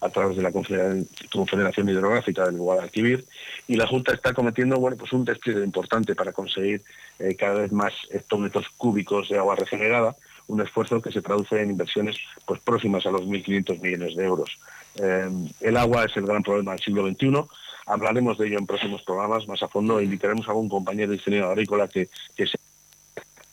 a 0.00 0.08
través 0.08 0.36
de 0.36 0.42
la 0.42 0.52
Confederación 0.52 1.88
Hidrográfica 1.88 2.44
del 2.46 2.58
Guadalquivir 2.58 3.24
y 3.66 3.76
la 3.76 3.86
Junta 3.86 4.12
está 4.12 4.34
cometiendo 4.34 4.78
bueno, 4.78 4.96
pues 4.96 5.12
un 5.12 5.24
despliegue 5.24 5.64
importante 5.64 6.14
para 6.14 6.32
conseguir 6.32 6.82
eh, 7.18 7.34
cada 7.34 7.54
vez 7.54 7.72
más 7.72 7.92
hectómetros 8.10 8.66
cúbicos 8.76 9.28
de 9.28 9.38
agua 9.38 9.56
regenerada, 9.56 10.14
un 10.46 10.60
esfuerzo 10.60 11.00
que 11.00 11.10
se 11.10 11.22
traduce 11.22 11.60
en 11.60 11.70
inversiones 11.70 12.16
pues, 12.46 12.60
próximas 12.60 13.06
a 13.06 13.10
los 13.10 13.22
1.500 13.22 13.80
millones 13.80 14.16
de 14.16 14.24
euros. 14.24 14.58
Eh, 14.96 15.28
el 15.60 15.76
agua 15.76 16.04
es 16.04 16.16
el 16.16 16.26
gran 16.26 16.42
problema 16.42 16.72
del 16.72 16.80
siglo 16.80 17.08
XXI. 17.08 17.44
Hablaremos 17.86 18.38
de 18.38 18.48
ello 18.48 18.58
en 18.58 18.66
próximos 18.66 19.02
programas 19.02 19.46
más 19.46 19.62
a 19.62 19.68
fondo. 19.68 20.00
Invitaremos 20.00 20.46
a 20.48 20.50
algún 20.50 20.68
compañero 20.68 21.12
ingeniero 21.12 21.50
agrícola 21.50 21.88
que, 21.88 22.08
que 22.36 22.46
se 22.46 22.58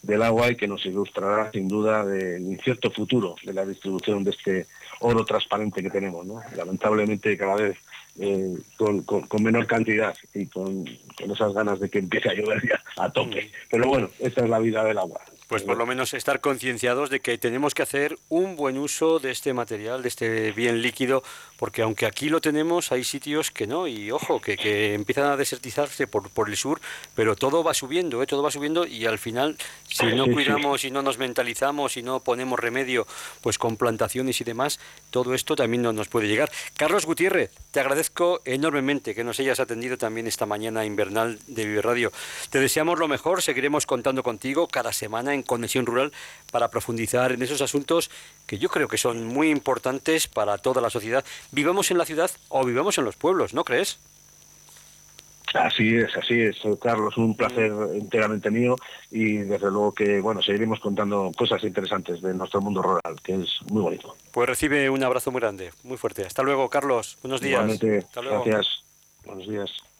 del 0.02 0.22
agua 0.22 0.50
y 0.50 0.56
que 0.56 0.66
nos 0.66 0.84
ilustrará 0.84 1.50
sin 1.52 1.68
duda 1.68 2.04
del 2.04 2.42
incierto 2.42 2.90
futuro 2.90 3.36
de 3.44 3.52
la 3.52 3.64
distribución 3.64 4.24
de 4.24 4.32
este 4.32 4.66
oro 5.00 5.24
transparente 5.24 5.82
que 5.82 5.90
tenemos. 5.90 6.26
Lamentablemente 6.56 7.38
cada 7.38 7.54
vez 7.54 7.78
eh, 8.18 8.54
con, 8.76 9.42
menor 9.42 9.66
cantidad 9.66 10.14
y 10.34 10.46
con, 10.46 10.84
con, 11.16 11.30
esas 11.30 11.54
ganas 11.54 11.80
de 11.80 11.88
que 11.88 12.00
empiece 12.00 12.28
a 12.28 12.34
llover 12.34 12.60
ya 12.68 12.82
a 12.96 13.10
tope. 13.10 13.44
Mm. 13.44 13.50
Pero 13.70 13.88
bueno, 13.88 14.10
esta 14.18 14.42
es 14.42 14.50
la 14.50 14.58
vida 14.58 14.84
del 14.84 14.98
agua. 14.98 15.20
Pues 15.48 15.62
por 15.64 15.76
lo 15.76 15.86
menos 15.86 16.14
estar 16.14 16.40
concienciados 16.40 17.10
de 17.10 17.20
que 17.20 17.36
tenemos 17.36 17.74
que 17.74 17.82
hacer 17.82 18.16
un 18.28 18.56
buen 18.56 18.78
uso 18.78 19.18
de 19.18 19.30
este 19.30 19.52
material, 19.52 20.02
de 20.02 20.08
este 20.08 20.52
bien 20.52 20.80
líquido, 20.80 21.22
porque 21.62 21.82
aunque 21.82 22.06
aquí 22.06 22.28
lo 22.28 22.40
tenemos, 22.40 22.90
hay 22.90 23.04
sitios 23.04 23.52
que 23.52 23.68
no, 23.68 23.86
y 23.86 24.10
ojo, 24.10 24.40
que, 24.40 24.56
que 24.56 24.94
empiezan 24.94 25.26
a 25.26 25.36
desertizarse 25.36 26.08
por, 26.08 26.28
por 26.28 26.48
el 26.48 26.56
sur, 26.56 26.80
pero 27.14 27.36
todo 27.36 27.62
va 27.62 27.72
subiendo, 27.72 28.20
¿eh? 28.20 28.26
todo 28.26 28.42
va 28.42 28.50
subiendo 28.50 28.84
y 28.84 29.06
al 29.06 29.16
final, 29.16 29.56
si 29.86 30.06
no 30.06 30.26
cuidamos 30.26 30.84
y 30.84 30.90
no 30.90 31.02
nos 31.02 31.18
mentalizamos 31.18 31.96
y 31.96 32.02
no 32.02 32.18
ponemos 32.18 32.58
remedio 32.58 33.06
pues 33.42 33.58
con 33.58 33.76
plantaciones 33.76 34.40
y 34.40 34.44
demás, 34.44 34.80
todo 35.12 35.34
esto 35.34 35.54
también 35.54 35.82
no 35.82 35.92
nos 35.92 36.08
puede 36.08 36.26
llegar. 36.26 36.50
Carlos 36.76 37.06
Gutiérrez, 37.06 37.52
te 37.70 37.78
agradezco 37.78 38.40
enormemente 38.44 39.14
que 39.14 39.22
nos 39.22 39.38
hayas 39.38 39.60
atendido 39.60 39.96
también 39.96 40.26
esta 40.26 40.46
mañana 40.46 40.84
invernal 40.84 41.38
de 41.46 41.64
Vive 41.64 41.82
Radio. 41.82 42.12
Te 42.50 42.58
deseamos 42.58 42.98
lo 42.98 43.06
mejor, 43.06 43.40
seguiremos 43.40 43.86
contando 43.86 44.24
contigo 44.24 44.66
cada 44.66 44.92
semana 44.92 45.32
en 45.32 45.44
Conexión 45.44 45.86
Rural 45.86 46.12
para 46.50 46.70
profundizar 46.70 47.30
en 47.30 47.40
esos 47.40 47.62
asuntos 47.62 48.10
que 48.48 48.58
yo 48.58 48.68
creo 48.68 48.88
que 48.88 48.98
son 48.98 49.24
muy 49.24 49.48
importantes 49.48 50.26
para 50.26 50.58
toda 50.58 50.82
la 50.82 50.90
sociedad. 50.90 51.24
Vivamos 51.52 51.90
en 51.90 51.98
la 51.98 52.04
ciudad 52.04 52.30
o 52.48 52.64
vivamos 52.64 52.98
en 52.98 53.04
los 53.04 53.16
pueblos, 53.16 53.54
¿no 53.54 53.64
crees? 53.64 53.98
Así 55.54 55.96
es, 55.96 56.16
así 56.16 56.40
es, 56.40 56.56
Carlos, 56.80 57.16
un 57.18 57.36
placer 57.36 57.70
enteramente 57.94 58.50
mío 58.50 58.74
y 59.10 59.36
desde 59.36 59.70
luego 59.70 59.92
que, 59.92 60.20
bueno, 60.20 60.40
seguiremos 60.40 60.80
contando 60.80 61.30
cosas 61.36 61.62
interesantes 61.62 62.22
de 62.22 62.32
nuestro 62.32 62.62
mundo 62.62 62.80
rural, 62.80 63.20
que 63.22 63.34
es 63.34 63.60
muy 63.70 63.82
bonito. 63.82 64.16
Pues 64.30 64.48
recibe 64.48 64.88
un 64.88 65.04
abrazo 65.04 65.30
muy 65.30 65.40
grande, 65.40 65.70
muy 65.82 65.98
fuerte. 65.98 66.24
Hasta 66.24 66.42
luego, 66.42 66.70
Carlos. 66.70 67.18
Buenos 67.22 67.42
días. 67.42 67.60
Igualmente, 67.60 68.06
gracias. 68.14 68.82
Buenos 69.26 69.46
días. 69.46 69.91